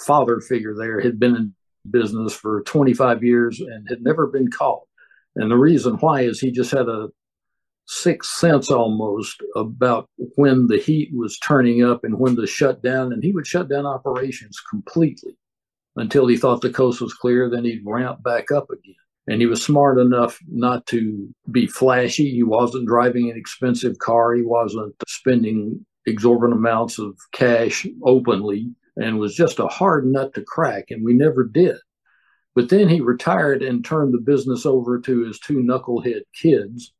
father 0.05 0.41
figure 0.41 0.75
there 0.75 0.99
had 0.99 1.19
been 1.19 1.35
in 1.35 1.55
business 1.89 2.33
for 2.33 2.63
25 2.63 3.23
years 3.23 3.59
and 3.59 3.87
had 3.89 4.01
never 4.01 4.27
been 4.27 4.51
caught. 4.51 4.83
And 5.35 5.49
the 5.49 5.57
reason 5.57 5.95
why 5.95 6.21
is 6.21 6.39
he 6.39 6.51
just 6.51 6.71
had 6.71 6.89
a 6.89 7.07
sixth 7.87 8.31
sense 8.37 8.69
almost 8.69 9.41
about 9.55 10.09
when 10.35 10.67
the 10.67 10.77
heat 10.77 11.09
was 11.13 11.39
turning 11.39 11.83
up 11.83 12.03
and 12.03 12.19
when 12.19 12.35
to 12.35 12.45
shut 12.45 12.83
down. 12.83 13.13
And 13.13 13.23
he 13.23 13.31
would 13.31 13.47
shut 13.47 13.69
down 13.69 13.85
operations 13.85 14.59
completely 14.69 15.37
until 15.95 16.27
he 16.27 16.37
thought 16.37 16.61
the 16.61 16.69
coast 16.69 17.01
was 17.01 17.13
clear. 17.13 17.49
Then 17.49 17.63
he'd 17.63 17.83
ramp 17.85 18.21
back 18.23 18.51
up 18.51 18.69
again. 18.69 18.95
And 19.29 19.41
he 19.41 19.47
was 19.47 19.63
smart 19.63 19.99
enough 19.99 20.39
not 20.47 20.85
to 20.87 21.27
be 21.51 21.67
flashy. 21.67 22.31
He 22.31 22.43
wasn't 22.43 22.87
driving 22.87 23.29
an 23.29 23.37
expensive 23.37 23.97
car. 23.99 24.33
He 24.33 24.41
wasn't 24.41 24.95
spending 25.07 25.85
exorbitant 26.05 26.57
amounts 26.57 26.97
of 26.97 27.17
cash 27.33 27.85
openly 28.03 28.69
and 28.95 29.19
was 29.19 29.35
just 29.35 29.59
a 29.59 29.67
hard 29.67 30.05
nut 30.05 30.33
to 30.33 30.41
crack, 30.41 30.85
and 30.89 31.03
we 31.03 31.13
never 31.13 31.43
did. 31.43 31.77
But 32.55 32.69
then 32.69 32.89
he 32.89 33.01
retired 33.01 33.61
and 33.61 33.85
turned 33.85 34.13
the 34.13 34.19
business 34.19 34.65
over 34.65 34.99
to 35.01 35.25
his 35.25 35.39
two 35.39 35.57
knucklehead 35.57 36.21
kids. 36.33 36.93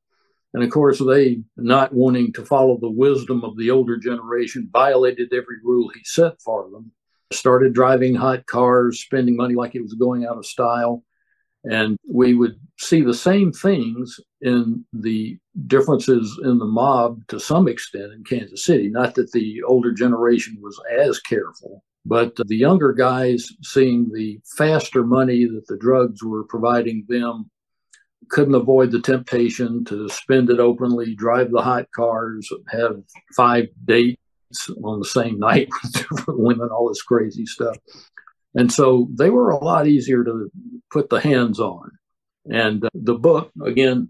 And 0.54 0.64
of 0.64 0.70
course, 0.70 1.00
they, 1.00 1.42
not 1.56 1.94
wanting 1.94 2.34
to 2.34 2.46
follow 2.46 2.78
the 2.80 2.90
wisdom 2.90 3.44
of 3.44 3.58
the 3.58 3.70
older 3.70 3.98
generation, 3.98 4.70
violated 4.72 5.34
every 5.34 5.58
rule 5.64 5.90
he 5.90 6.02
set 6.04 6.42
for 6.42 6.70
them, 6.70 6.92
started 7.32 7.74
driving 7.74 8.16
hot 8.16 8.46
cars, 8.46 9.02
spending 9.02 9.36
money 9.36 9.56
like 9.56 9.76
it 9.76 9.82
was 9.82 9.94
going 9.94 10.26
out 10.26 10.38
of 10.38 10.46
style. 10.46 11.04
And 11.64 11.98
we 12.10 12.34
would 12.34 12.60
see 12.80 13.02
the 13.02 13.14
same 13.14 13.52
things 13.52 14.20
in 14.42 14.86
the 14.94 15.38
differences 15.66 16.40
in 16.44 16.60
the 16.60 16.66
mob 16.66 17.28
to 17.28 17.40
some 17.40 17.68
extent 17.68 18.14
in 18.14 18.24
Kansas 18.24 18.64
City. 18.64 18.90
Not 18.90 19.16
that 19.16 19.32
the 19.34 19.62
older 19.64 19.92
generation 19.92 20.58
was 20.62 20.80
as 20.98 21.20
careful, 21.20 21.84
but 22.06 22.36
the 22.38 22.56
younger 22.56 22.94
guys 22.94 23.50
seeing 23.64 24.10
the 24.14 24.40
faster 24.56 25.04
money 25.04 25.46
that 25.46 25.68
the 25.68 25.78
drugs 25.78 26.24
were 26.24 26.46
providing 26.46 27.06
them 27.10 27.50
couldn't 28.30 28.56
avoid 28.56 28.92
the 28.92 29.02
temptation 29.02 29.84
to 29.86 30.10
spend 30.10 30.50
it 30.50 30.60
openly, 30.60 31.16
drive 31.16 31.52
the 31.52 31.62
hot 31.62 31.88
cars, 31.96 32.50
have 32.70 32.98
five 33.36 33.66
dates 33.86 34.18
on 34.84 35.00
the 35.00 35.06
same 35.06 35.40
night 35.50 35.70
with 35.84 35.94
different 35.94 36.40
women, 36.40 36.70
all 36.70 36.90
this 36.90 37.02
crazy 37.02 37.46
stuff. 37.46 37.78
And 38.56 38.72
so 38.72 39.08
they 39.14 39.30
were 39.30 39.52
a 39.52 39.64
lot 39.64 39.88
easier 39.88 40.24
to 40.24 40.52
put 40.92 41.10
the 41.10 41.20
hands 41.20 41.60
on. 41.60 41.92
And 42.50 42.84
uh, 42.84 42.90
the 42.94 43.16
book, 43.16 43.52
again, 43.64 44.08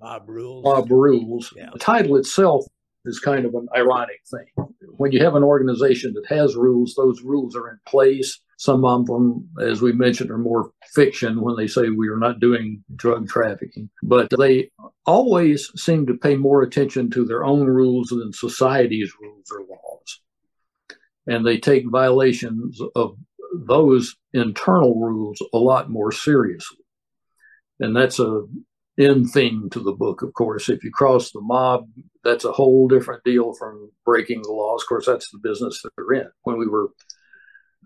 Mob 0.00 0.28
Rules. 0.28 0.64
Mob 0.64 0.90
Rules. 0.90 1.52
Yeah. 1.56 1.70
The 1.72 1.78
title 1.78 2.16
itself 2.16 2.66
is 3.06 3.18
kind 3.20 3.44
of 3.44 3.54
an 3.54 3.68
ironic 3.74 4.20
thing. 4.30 4.66
When 4.96 5.12
you 5.12 5.22
have 5.24 5.34
an 5.34 5.44
organization 5.44 6.14
that 6.14 6.26
has 6.28 6.56
rules, 6.56 6.94
those 6.94 7.22
rules 7.22 7.56
are 7.56 7.70
in 7.70 7.78
place. 7.86 8.40
Some 8.58 8.84
of 8.84 9.06
them, 9.06 9.48
as 9.60 9.82
we 9.82 9.92
mentioned, 9.92 10.30
are 10.30 10.38
more 10.38 10.70
fiction 10.94 11.42
when 11.42 11.56
they 11.56 11.66
say 11.66 11.90
we 11.90 12.08
are 12.08 12.18
not 12.18 12.40
doing 12.40 12.82
drug 12.96 13.28
trafficking. 13.28 13.90
But 14.02 14.28
they 14.38 14.70
always 15.04 15.70
seem 15.80 16.06
to 16.06 16.14
pay 16.14 16.36
more 16.36 16.62
attention 16.62 17.10
to 17.10 17.24
their 17.24 17.44
own 17.44 17.66
rules 17.66 18.08
than 18.08 18.32
society's 18.32 19.12
rules 19.20 19.50
or 19.50 19.60
laws 19.60 20.20
and 21.26 21.46
they 21.46 21.58
take 21.58 21.90
violations 21.90 22.80
of 22.94 23.16
those 23.54 24.16
internal 24.32 24.94
rules 24.98 25.38
a 25.52 25.58
lot 25.58 25.90
more 25.90 26.12
seriously. 26.12 26.78
And 27.80 27.94
that's 27.96 28.18
a 28.18 28.44
end 28.98 29.30
theme 29.30 29.68
to 29.70 29.80
the 29.80 29.92
book, 29.92 30.22
of 30.22 30.32
course. 30.34 30.68
If 30.68 30.84
you 30.84 30.90
cross 30.90 31.30
the 31.30 31.40
mob, 31.40 31.88
that's 32.24 32.44
a 32.44 32.52
whole 32.52 32.88
different 32.88 33.24
deal 33.24 33.54
from 33.54 33.90
breaking 34.04 34.42
the 34.42 34.52
laws. 34.52 34.82
Of 34.82 34.88
course, 34.88 35.06
that's 35.06 35.30
the 35.30 35.38
business 35.38 35.82
that 35.82 35.90
they're 35.96 36.20
in. 36.20 36.30
When 36.42 36.58
we 36.58 36.66
were 36.66 36.88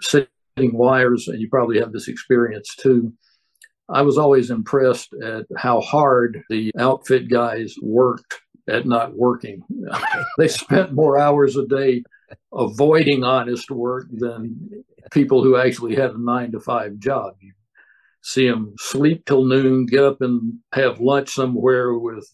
setting 0.03 0.29
wires, 0.59 1.29
and 1.29 1.41
you 1.41 1.49
probably 1.49 1.79
have 1.81 1.93
this 1.93 2.09
experience 2.09 2.75
too, 2.77 3.13
I 3.89 4.03
was 4.03 4.19
always 4.19 4.51
impressed 4.51 5.13
at 5.23 5.47
how 5.57 5.81
hard 5.81 6.43
the 6.49 6.73
outfit 6.79 7.29
guys 7.29 7.75
worked 7.83 8.41
at 8.69 8.87
not 8.87 9.17
working. 9.17 9.63
they 10.39 10.49
spent 10.49 10.93
more 10.93 11.19
hours 11.19 11.57
a 11.57 11.67
day 11.67 12.05
avoiding 12.53 13.25
honest 13.25 13.71
work 13.71 14.07
than 14.13 14.85
people 15.11 15.43
who 15.43 15.57
actually 15.57 15.97
had 15.97 16.13
a 16.13 16.23
nine 16.23 16.53
to 16.53 16.61
five 16.61 16.99
job. 16.99 17.35
You 17.41 17.53
see 18.23 18.49
them 18.49 18.75
sleep 18.79 19.25
till 19.27 19.45
noon, 19.45 19.87
get 19.87 20.05
up 20.05 20.21
and 20.21 20.59
have 20.73 21.01
lunch 21.01 21.31
somewhere 21.31 21.95
with 21.95 22.27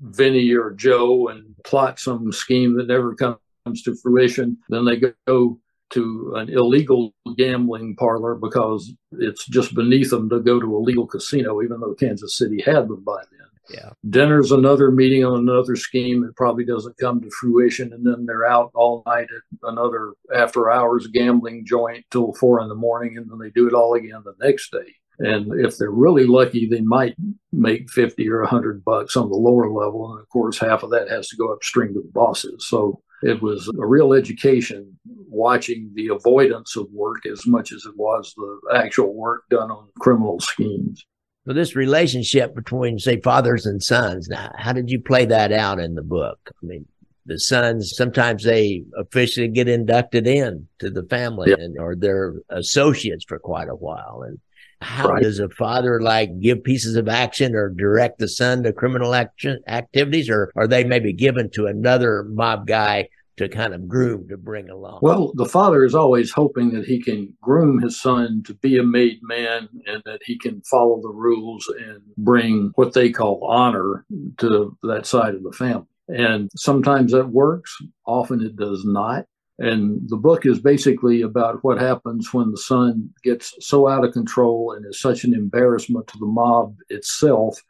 Vinny 0.00 0.52
or 0.52 0.70
Joe 0.72 1.28
and 1.28 1.54
plot 1.64 1.98
some 1.98 2.32
scheme 2.32 2.76
that 2.76 2.86
never 2.86 3.14
comes 3.14 3.82
to 3.84 3.96
fruition. 3.96 4.58
Then 4.68 4.84
they 4.84 5.00
go 5.26 5.60
to 5.90 6.32
an 6.36 6.48
illegal 6.48 7.14
gambling 7.36 7.96
parlor 7.96 8.34
because 8.34 8.92
it's 9.12 9.46
just 9.46 9.74
beneath 9.74 10.10
them 10.10 10.28
to 10.30 10.40
go 10.40 10.60
to 10.60 10.76
a 10.76 10.78
legal 10.78 11.06
casino, 11.06 11.62
even 11.62 11.80
though 11.80 11.94
Kansas 11.94 12.36
City 12.36 12.62
had 12.62 12.88
them 12.88 13.04
by 13.04 13.22
then. 13.30 13.46
Yeah. 13.68 13.90
Dinner's 14.08 14.52
another 14.52 14.90
meeting 14.90 15.24
on 15.24 15.40
another 15.40 15.76
scheme 15.76 16.22
that 16.22 16.36
probably 16.36 16.64
doesn't 16.64 16.98
come 16.98 17.20
to 17.20 17.30
fruition. 17.30 17.92
And 17.92 18.06
then 18.06 18.24
they're 18.24 18.46
out 18.46 18.70
all 18.74 19.02
night 19.06 19.24
at 19.24 19.68
another 19.68 20.14
after 20.34 20.70
hours 20.70 21.08
gambling 21.08 21.66
joint 21.66 22.04
till 22.10 22.32
four 22.34 22.60
in 22.60 22.68
the 22.68 22.74
morning. 22.74 23.16
And 23.16 23.28
then 23.28 23.38
they 23.38 23.50
do 23.50 23.66
it 23.66 23.74
all 23.74 23.94
again 23.94 24.22
the 24.24 24.34
next 24.44 24.70
day. 24.70 24.94
And 25.18 25.64
if 25.64 25.78
they're 25.78 25.90
really 25.90 26.26
lucky, 26.26 26.68
they 26.68 26.82
might 26.82 27.16
make 27.52 27.90
50 27.90 28.28
or 28.28 28.40
100 28.40 28.84
bucks 28.84 29.16
on 29.16 29.28
the 29.28 29.36
lower 29.36 29.70
level. 29.70 30.12
And 30.12 30.20
of 30.20 30.28
course, 30.28 30.58
half 30.58 30.82
of 30.82 30.90
that 30.90 31.08
has 31.08 31.28
to 31.28 31.36
go 31.36 31.52
upstream 31.52 31.94
to 31.94 32.00
the 32.00 32.10
bosses. 32.12 32.66
So 32.68 33.00
it 33.22 33.40
was 33.42 33.68
a 33.68 33.86
real 33.86 34.12
education 34.12 34.98
watching 35.28 35.90
the 35.94 36.08
avoidance 36.08 36.76
of 36.76 36.86
work 36.92 37.24
as 37.26 37.46
much 37.46 37.72
as 37.72 37.84
it 37.86 37.96
was 37.96 38.34
the 38.36 38.76
actual 38.76 39.14
work 39.14 39.44
done 39.48 39.70
on 39.70 39.88
criminal 39.98 40.38
schemes. 40.40 41.04
So 41.46 41.52
this 41.52 41.76
relationship 41.76 42.54
between, 42.54 42.98
say, 42.98 43.20
fathers 43.20 43.66
and 43.66 43.82
sons. 43.82 44.28
Now, 44.28 44.50
how 44.56 44.72
did 44.72 44.90
you 44.90 45.00
play 45.00 45.24
that 45.26 45.52
out 45.52 45.78
in 45.78 45.94
the 45.94 46.02
book? 46.02 46.38
I 46.62 46.66
mean, 46.66 46.86
the 47.24 47.38
sons 47.38 47.96
sometimes 47.96 48.44
they 48.44 48.84
officially 48.96 49.48
get 49.48 49.68
inducted 49.68 50.26
in 50.26 50.68
to 50.80 50.90
the 50.90 51.04
family, 51.04 51.50
yep. 51.50 51.58
and 51.58 51.78
or 51.78 51.94
they're 51.94 52.34
associates 52.50 53.24
for 53.24 53.38
quite 53.38 53.68
a 53.68 53.74
while. 53.74 54.22
And 54.26 54.38
how 54.80 55.08
right. 55.08 55.22
does 55.22 55.38
a 55.38 55.48
father 55.48 56.00
like 56.00 56.38
give 56.40 56.62
pieces 56.62 56.96
of 56.96 57.08
action 57.08 57.54
or 57.54 57.70
direct 57.70 58.18
the 58.18 58.28
son 58.28 58.62
to 58.62 58.72
criminal 58.72 59.14
action 59.14 59.60
activities, 59.66 60.28
or 60.28 60.52
are 60.56 60.66
they 60.66 60.84
maybe 60.84 61.12
given 61.12 61.50
to 61.50 61.66
another 61.66 62.24
mob 62.24 62.66
guy 62.66 63.08
to 63.36 63.48
kind 63.48 63.74
of 63.74 63.86
groom 63.88 64.28
to 64.28 64.36
bring 64.36 64.68
along? 64.68 64.98
Well, 65.02 65.32
the 65.34 65.46
father 65.46 65.84
is 65.84 65.94
always 65.94 66.30
hoping 66.30 66.70
that 66.70 66.86
he 66.86 67.02
can 67.02 67.34
groom 67.40 67.80
his 67.80 68.00
son 68.00 68.42
to 68.46 68.54
be 68.54 68.78
a 68.78 68.82
made 68.82 69.18
man 69.22 69.68
and 69.86 70.02
that 70.04 70.20
he 70.24 70.38
can 70.38 70.62
follow 70.62 71.00
the 71.02 71.12
rules 71.12 71.66
and 71.78 72.00
bring 72.16 72.72
what 72.74 72.94
they 72.94 73.10
call 73.10 73.44
honor 73.44 74.04
to 74.38 74.76
that 74.82 75.06
side 75.06 75.34
of 75.34 75.42
the 75.42 75.52
family. 75.52 75.86
And 76.08 76.50
sometimes 76.54 77.12
that 77.12 77.28
works, 77.28 77.76
often 78.06 78.40
it 78.40 78.56
does 78.56 78.84
not. 78.84 79.26
And 79.58 80.06
the 80.08 80.16
book 80.16 80.44
is 80.44 80.60
basically 80.60 81.22
about 81.22 81.64
what 81.64 81.80
happens 81.80 82.32
when 82.34 82.50
the 82.50 82.58
son 82.58 83.08
gets 83.22 83.54
so 83.60 83.88
out 83.88 84.04
of 84.04 84.12
control 84.12 84.72
and 84.72 84.84
is 84.84 85.00
such 85.00 85.24
an 85.24 85.32
embarrassment 85.32 86.06
to 86.08 86.18
the 86.18 86.26
mob 86.26 86.76
itself 86.90 87.62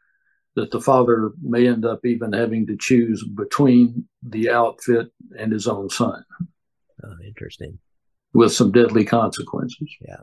that 0.57 0.71
the 0.71 0.81
father 0.81 1.33
may 1.41 1.69
end 1.69 1.85
up 1.85 2.05
even 2.05 2.33
having 2.33 2.67
to 2.67 2.77
choose 2.77 3.23
between 3.23 4.09
the 4.23 4.51
outfit 4.51 5.09
and 5.39 5.53
his 5.53 5.69
own 5.69 5.89
son. 5.89 6.25
Oh, 7.05 7.15
interesting. 7.25 7.79
With 8.33 8.53
some 8.53 8.73
deadly 8.73 9.05
consequences. 9.05 9.89
Yeah. 10.01 10.17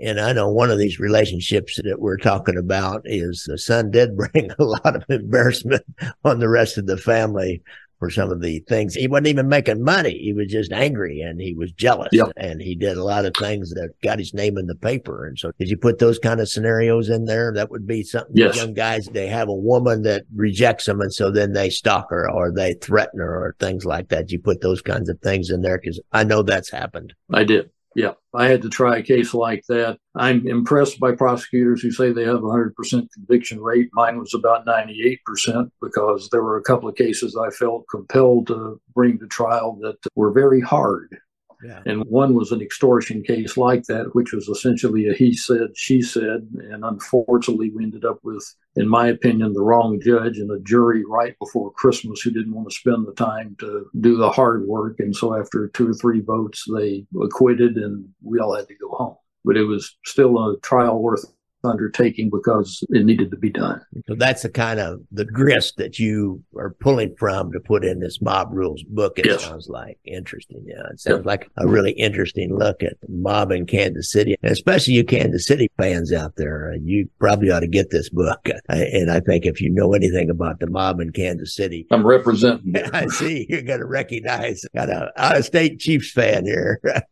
And 0.00 0.20
I 0.20 0.32
know 0.32 0.48
one 0.48 0.70
of 0.70 0.78
these 0.78 0.98
relationships 0.98 1.78
that 1.82 2.00
we're 2.00 2.18
talking 2.18 2.56
about 2.56 3.02
is 3.04 3.44
the 3.46 3.58
son 3.58 3.90
did 3.90 4.16
bring 4.32 4.50
a 4.58 4.64
lot 4.64 4.96
of 4.96 5.04
embarrassment 5.08 5.84
on 6.24 6.40
the 6.40 6.48
rest 6.48 6.78
of 6.78 6.86
the 6.86 6.96
family 6.96 7.62
for 7.98 8.10
some 8.10 8.30
of 8.30 8.40
the 8.40 8.60
things. 8.68 8.94
He 8.94 9.08
wasn't 9.08 9.28
even 9.28 9.48
making 9.48 9.82
money. 9.82 10.18
He 10.18 10.32
was 10.32 10.46
just 10.48 10.72
angry 10.72 11.20
and 11.20 11.40
he 11.40 11.54
was 11.54 11.72
jealous. 11.72 12.08
Yep. 12.12 12.32
And 12.36 12.60
he 12.60 12.74
did 12.74 12.96
a 12.96 13.04
lot 13.04 13.24
of 13.24 13.34
things 13.34 13.70
that 13.70 13.90
got 14.02 14.18
his 14.18 14.32
name 14.32 14.56
in 14.56 14.66
the 14.66 14.74
paper. 14.74 15.26
And 15.26 15.38
so 15.38 15.50
did 15.58 15.68
you 15.68 15.76
put 15.76 15.98
those 15.98 16.18
kind 16.18 16.40
of 16.40 16.48
scenarios 16.48 17.08
in 17.08 17.24
there? 17.24 17.52
That 17.52 17.70
would 17.70 17.86
be 17.86 18.02
something 18.02 18.36
yes. 18.36 18.56
young 18.56 18.74
guys, 18.74 19.06
they 19.06 19.26
have 19.26 19.48
a 19.48 19.54
woman 19.54 20.02
that 20.02 20.24
rejects 20.34 20.86
them. 20.86 21.00
And 21.00 21.12
so 21.12 21.30
then 21.30 21.52
they 21.52 21.70
stalk 21.70 22.10
her 22.10 22.30
or 22.30 22.52
they 22.52 22.74
threaten 22.74 23.20
her 23.20 23.44
or 23.44 23.56
things 23.58 23.84
like 23.84 24.08
that. 24.08 24.30
You 24.30 24.38
put 24.38 24.60
those 24.60 24.80
kinds 24.80 25.08
of 25.08 25.18
things 25.20 25.50
in 25.50 25.62
there 25.62 25.78
because 25.78 26.00
I 26.12 26.24
know 26.24 26.42
that's 26.42 26.70
happened. 26.70 27.14
I 27.32 27.44
did. 27.44 27.70
Yeah, 27.94 28.12
I 28.34 28.46
had 28.46 28.62
to 28.62 28.68
try 28.68 28.98
a 28.98 29.02
case 29.02 29.34
like 29.34 29.64
that. 29.68 29.98
I'm 30.14 30.46
impressed 30.46 31.00
by 31.00 31.12
prosecutors 31.12 31.82
who 31.82 31.90
say 31.90 32.12
they 32.12 32.24
have 32.24 32.36
a 32.36 32.40
100% 32.40 32.72
conviction 33.12 33.60
rate. 33.60 33.88
Mine 33.94 34.18
was 34.18 34.34
about 34.34 34.66
98% 34.66 35.70
because 35.80 36.28
there 36.30 36.42
were 36.42 36.58
a 36.58 36.62
couple 36.62 36.88
of 36.88 36.96
cases 36.96 37.36
I 37.36 37.50
felt 37.50 37.86
compelled 37.90 38.48
to 38.48 38.80
bring 38.94 39.18
to 39.18 39.26
trial 39.26 39.78
that 39.82 39.96
were 40.14 40.32
very 40.32 40.60
hard. 40.60 41.18
Yeah. 41.62 41.80
And 41.86 42.04
one 42.04 42.34
was 42.34 42.52
an 42.52 42.60
extortion 42.60 43.22
case 43.22 43.56
like 43.56 43.84
that, 43.84 44.14
which 44.14 44.32
was 44.32 44.48
essentially 44.48 45.08
a 45.08 45.12
he 45.12 45.34
said, 45.34 45.68
she 45.74 46.02
said. 46.02 46.48
And 46.70 46.84
unfortunately, 46.84 47.70
we 47.70 47.84
ended 47.84 48.04
up 48.04 48.18
with, 48.22 48.44
in 48.76 48.88
my 48.88 49.08
opinion, 49.08 49.52
the 49.52 49.62
wrong 49.62 50.00
judge 50.00 50.38
and 50.38 50.50
a 50.50 50.60
jury 50.60 51.04
right 51.04 51.36
before 51.38 51.72
Christmas 51.72 52.20
who 52.20 52.30
didn't 52.30 52.54
want 52.54 52.70
to 52.70 52.76
spend 52.76 53.06
the 53.06 53.14
time 53.14 53.56
to 53.60 53.86
do 54.00 54.16
the 54.16 54.30
hard 54.30 54.66
work. 54.66 55.00
And 55.00 55.14
so 55.14 55.38
after 55.38 55.68
two 55.68 55.90
or 55.90 55.94
three 55.94 56.20
votes, 56.20 56.64
they 56.72 57.06
acquitted 57.20 57.76
and 57.76 58.08
we 58.22 58.38
all 58.38 58.54
had 58.54 58.68
to 58.68 58.74
go 58.74 58.90
home. 58.90 59.16
But 59.44 59.56
it 59.56 59.64
was 59.64 59.96
still 60.04 60.38
a 60.38 60.58
trial 60.60 61.00
worth 61.02 61.24
undertaking 61.64 62.30
because 62.30 62.84
it 62.90 63.04
needed 63.04 63.30
to 63.30 63.36
be 63.36 63.50
done. 63.50 63.80
So 64.06 64.14
that's 64.14 64.42
the 64.42 64.48
kind 64.48 64.80
of 64.80 65.00
the 65.10 65.24
grist 65.24 65.76
that 65.76 65.98
you 65.98 66.42
are 66.56 66.70
pulling 66.80 67.14
from 67.16 67.52
to 67.52 67.60
put 67.60 67.84
in 67.84 68.00
this 68.00 68.20
mob 68.20 68.50
rules 68.52 68.82
book. 68.84 69.18
It 69.18 69.26
yes. 69.26 69.44
sounds 69.44 69.68
like 69.68 69.98
interesting. 70.04 70.64
Yeah, 70.66 70.84
it 70.90 71.00
sounds 71.00 71.18
yep. 71.18 71.26
like 71.26 71.50
a 71.56 71.66
really 71.66 71.92
interesting 71.92 72.56
look 72.56 72.82
at 72.82 72.94
mob 73.08 73.52
in 73.52 73.66
Kansas 73.66 74.10
City, 74.10 74.36
and 74.42 74.52
especially 74.52 74.94
you 74.94 75.04
Kansas 75.04 75.46
City 75.46 75.70
fans 75.76 76.12
out 76.12 76.36
there. 76.36 76.72
Uh, 76.72 76.78
you 76.82 77.08
probably 77.18 77.50
ought 77.50 77.60
to 77.60 77.68
get 77.68 77.90
this 77.90 78.08
book. 78.08 78.48
Uh, 78.70 78.84
and 78.92 79.10
I 79.10 79.20
think 79.20 79.46
if 79.46 79.62
you 79.62 79.70
know 79.70 79.94
anything 79.94 80.28
about 80.28 80.60
the 80.60 80.66
mob 80.66 81.00
in 81.00 81.10
Kansas 81.10 81.54
City, 81.54 81.86
I'm 81.90 82.06
representing. 82.06 82.76
I 82.92 83.06
see 83.06 83.46
you're 83.48 83.62
going 83.62 83.80
to 83.80 83.86
recognize 83.86 84.62
got 84.74 84.90
a 84.90 85.10
out 85.16 85.36
of 85.38 85.44
state 85.44 85.78
Chiefs 85.78 86.10
fan 86.12 86.44
here. 86.44 86.80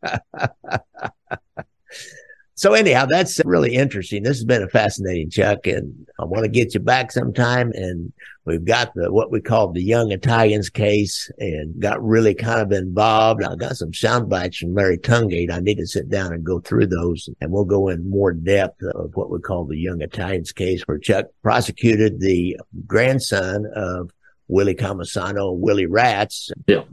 So 2.58 2.72
anyhow, 2.72 3.04
that's 3.04 3.38
really 3.44 3.74
interesting. 3.74 4.22
This 4.22 4.38
has 4.38 4.44
been 4.46 4.62
a 4.62 4.68
fascinating, 4.68 5.28
Chuck, 5.28 5.66
and 5.66 6.06
I 6.18 6.24
want 6.24 6.44
to 6.44 6.48
get 6.48 6.72
you 6.72 6.80
back 6.80 7.12
sometime. 7.12 7.70
And 7.74 8.14
we've 8.46 8.64
got 8.64 8.94
the 8.94 9.12
what 9.12 9.30
we 9.30 9.42
call 9.42 9.72
the 9.72 9.82
Young 9.82 10.10
Italians 10.10 10.70
case, 10.70 11.30
and 11.38 11.78
got 11.78 12.02
really 12.02 12.34
kind 12.34 12.62
of 12.62 12.72
involved. 12.72 13.44
I 13.44 13.56
got 13.56 13.76
some 13.76 13.92
sound 13.92 14.30
bites 14.30 14.56
from 14.56 14.74
Larry 14.74 14.96
Tungate. 14.96 15.52
I 15.52 15.60
need 15.60 15.76
to 15.76 15.86
sit 15.86 16.08
down 16.08 16.32
and 16.32 16.42
go 16.42 16.60
through 16.60 16.86
those, 16.86 17.28
and 17.42 17.52
we'll 17.52 17.66
go 17.66 17.88
in 17.90 18.08
more 18.08 18.32
depth 18.32 18.82
of 18.82 19.14
what 19.16 19.28
we 19.28 19.38
call 19.38 19.66
the 19.66 19.76
Young 19.76 20.00
Italians 20.00 20.52
case, 20.52 20.80
where 20.86 20.98
Chuck 20.98 21.26
prosecuted 21.42 22.20
the 22.20 22.58
grandson 22.86 23.70
of 23.76 24.10
Willie 24.48 24.74
Cammisano, 24.74 25.54
Willie 25.54 25.84
Rats. 25.84 26.50
Yeah 26.66 26.84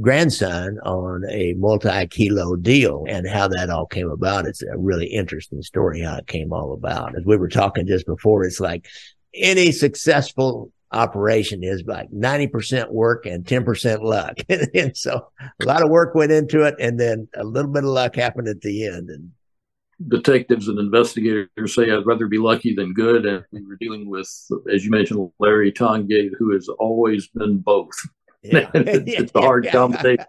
grandson 0.00 0.78
on 0.84 1.24
a 1.30 1.54
multi-kilo 1.54 2.56
deal 2.56 3.04
and 3.08 3.28
how 3.28 3.48
that 3.48 3.70
all 3.70 3.86
came 3.86 4.10
about. 4.10 4.46
It's 4.46 4.62
a 4.62 4.76
really 4.76 5.06
interesting 5.06 5.62
story 5.62 6.02
how 6.02 6.16
it 6.16 6.26
came 6.26 6.52
all 6.52 6.72
about. 6.72 7.16
As 7.16 7.24
we 7.24 7.36
were 7.36 7.48
talking 7.48 7.86
just 7.86 8.06
before, 8.06 8.44
it's 8.44 8.60
like 8.60 8.86
any 9.34 9.72
successful 9.72 10.72
operation 10.92 11.62
is 11.62 11.82
like 11.86 12.10
90% 12.10 12.90
work 12.90 13.26
and 13.26 13.44
10% 13.44 14.02
luck. 14.02 14.38
and 14.74 14.96
so 14.96 15.28
a 15.60 15.64
lot 15.64 15.82
of 15.82 15.90
work 15.90 16.14
went 16.14 16.32
into 16.32 16.62
it 16.62 16.74
and 16.78 16.98
then 16.98 17.28
a 17.34 17.44
little 17.44 17.70
bit 17.70 17.84
of 17.84 17.90
luck 17.90 18.16
happened 18.16 18.48
at 18.48 18.60
the 18.60 18.86
end. 18.86 19.10
And 19.10 19.30
detectives 20.06 20.68
and 20.68 20.78
investigators 20.78 21.74
say 21.74 21.90
I'd 21.90 22.06
rather 22.06 22.26
be 22.26 22.38
lucky 22.38 22.74
than 22.74 22.94
good. 22.94 23.26
And 23.26 23.44
we 23.52 23.66
were 23.66 23.76
dealing 23.76 24.08
with, 24.08 24.30
as 24.72 24.84
you 24.84 24.90
mentioned, 24.90 25.30
Larry 25.38 25.72
Tungate, 25.72 26.32
who 26.38 26.52
has 26.52 26.68
always 26.68 27.28
been 27.28 27.58
both. 27.58 27.94
Yeah. 28.44 28.70
it's 28.72 29.32
a 29.34 29.40
hard 29.40 29.68
combination. 29.68 30.24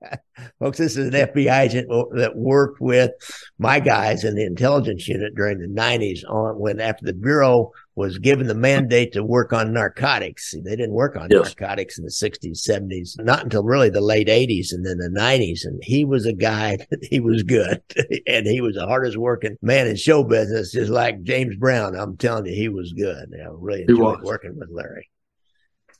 Folks, 0.58 0.78
this 0.78 0.96
is 0.96 1.14
an 1.14 1.28
FBI 1.28 1.60
agent 1.60 1.88
that 2.16 2.32
worked 2.34 2.80
with 2.80 3.12
my 3.56 3.78
guys 3.78 4.24
in 4.24 4.34
the 4.34 4.44
intelligence 4.44 5.06
unit 5.06 5.36
during 5.36 5.58
the 5.58 5.68
90s 5.68 6.28
on 6.28 6.58
when 6.58 6.80
after 6.80 7.06
the 7.06 7.12
Bureau 7.12 7.70
was 7.94 8.18
given 8.18 8.48
the 8.48 8.54
mandate 8.54 9.12
to 9.12 9.22
work 9.22 9.52
on 9.52 9.72
narcotics. 9.72 10.52
They 10.52 10.74
didn't 10.74 10.92
work 10.92 11.14
on 11.16 11.28
yes. 11.30 11.54
narcotics 11.56 11.98
in 11.98 12.04
the 12.04 12.10
60s, 12.10 12.68
70s, 12.68 13.22
not 13.22 13.44
until 13.44 13.62
really 13.62 13.90
the 13.90 14.00
late 14.00 14.26
80s 14.26 14.72
and 14.72 14.84
then 14.84 14.98
the 14.98 15.08
90s. 15.08 15.64
And 15.64 15.80
he 15.84 16.04
was 16.04 16.26
a 16.26 16.32
guy 16.32 16.78
he 17.02 17.20
was 17.20 17.44
good 17.44 17.80
and 18.26 18.44
he 18.44 18.60
was 18.60 18.74
the 18.74 18.86
hardest 18.86 19.16
working 19.16 19.56
man 19.62 19.86
in 19.86 19.94
show 19.94 20.24
business, 20.24 20.72
just 20.72 20.90
like 20.90 21.22
James 21.22 21.54
Brown. 21.56 21.94
I'm 21.94 22.16
telling 22.16 22.46
you, 22.46 22.54
he 22.54 22.68
was 22.68 22.92
good. 22.92 23.32
I 23.40 23.46
really 23.52 23.82
enjoyed 23.82 24.22
working 24.22 24.58
with 24.58 24.70
Larry. 24.72 25.08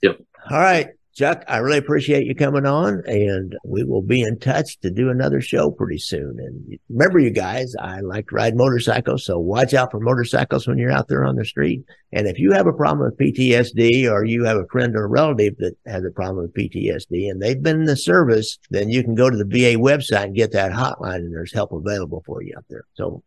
Yep. 0.03 0.18
All 0.51 0.59
right. 0.59 0.88
Chuck, 1.14 1.44
I 1.46 1.59
really 1.59 1.77
appreciate 1.77 2.27
you 2.27 2.35
coming 2.35 2.64
on 2.64 3.03
and 3.07 3.55
we 3.64 3.85
will 3.85 4.01
be 4.01 4.22
in 4.22 4.38
touch 4.38 4.79
to 4.81 4.90
do 4.90 5.11
another 5.11 5.42
show 5.42 5.70
pretty 5.70 5.98
soon. 5.98 6.37
And 6.38 6.79
remember 6.88 7.18
you 7.18 7.31
guys, 7.31 7.75
I 7.79 8.01
like 8.01 8.29
to 8.29 8.37
ride 8.37 8.57
motorcycles. 8.57 9.27
So 9.27 9.38
watch 9.38 9.75
out 9.75 9.90
for 9.90 10.01
motorcycles 10.01 10.66
when 10.66 10.79
you're 10.79 10.90
out 10.90 11.09
there 11.09 11.25
on 11.25 11.37
the 11.37 11.44
street. 11.44 11.83
And 12.12 12.27
if 12.27 12.38
you 12.38 12.53
have 12.53 12.66
a 12.66 12.72
problem 12.72 13.07
with 13.07 13.18
PTSD 13.18 14.11
or 14.11 14.25
you 14.25 14.44
have 14.44 14.57
a 14.57 14.66
friend 14.72 14.96
or 14.96 15.05
a 15.05 15.09
relative 15.09 15.55
that 15.59 15.77
has 15.87 16.03
a 16.03 16.11
problem 16.11 16.44
with 16.44 16.55
PTSD 16.55 17.31
and 17.31 17.42
they've 17.42 17.62
been 17.62 17.81
in 17.81 17.85
the 17.85 17.96
service, 17.96 18.59
then 18.70 18.88
you 18.88 19.05
can 19.05 19.14
go 19.14 19.29
to 19.29 19.37
the 19.37 19.44
VA 19.44 19.79
website 19.79 20.25
and 20.25 20.35
get 20.35 20.53
that 20.53 20.72
hotline 20.72 21.16
and 21.16 21.35
there's 21.35 21.53
help 21.53 21.72
available 21.72 22.22
for 22.25 22.42
you 22.42 22.55
out 22.57 22.64
there. 22.70 22.85
So 22.94 23.22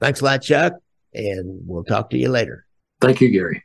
thanks 0.00 0.22
a 0.22 0.24
lot, 0.24 0.40
Chuck. 0.40 0.72
And 1.12 1.60
we'll 1.66 1.84
talk 1.84 2.08
to 2.10 2.18
you 2.18 2.30
later. 2.30 2.64
Thank 3.02 3.20
you, 3.20 3.28
Gary. 3.28 3.64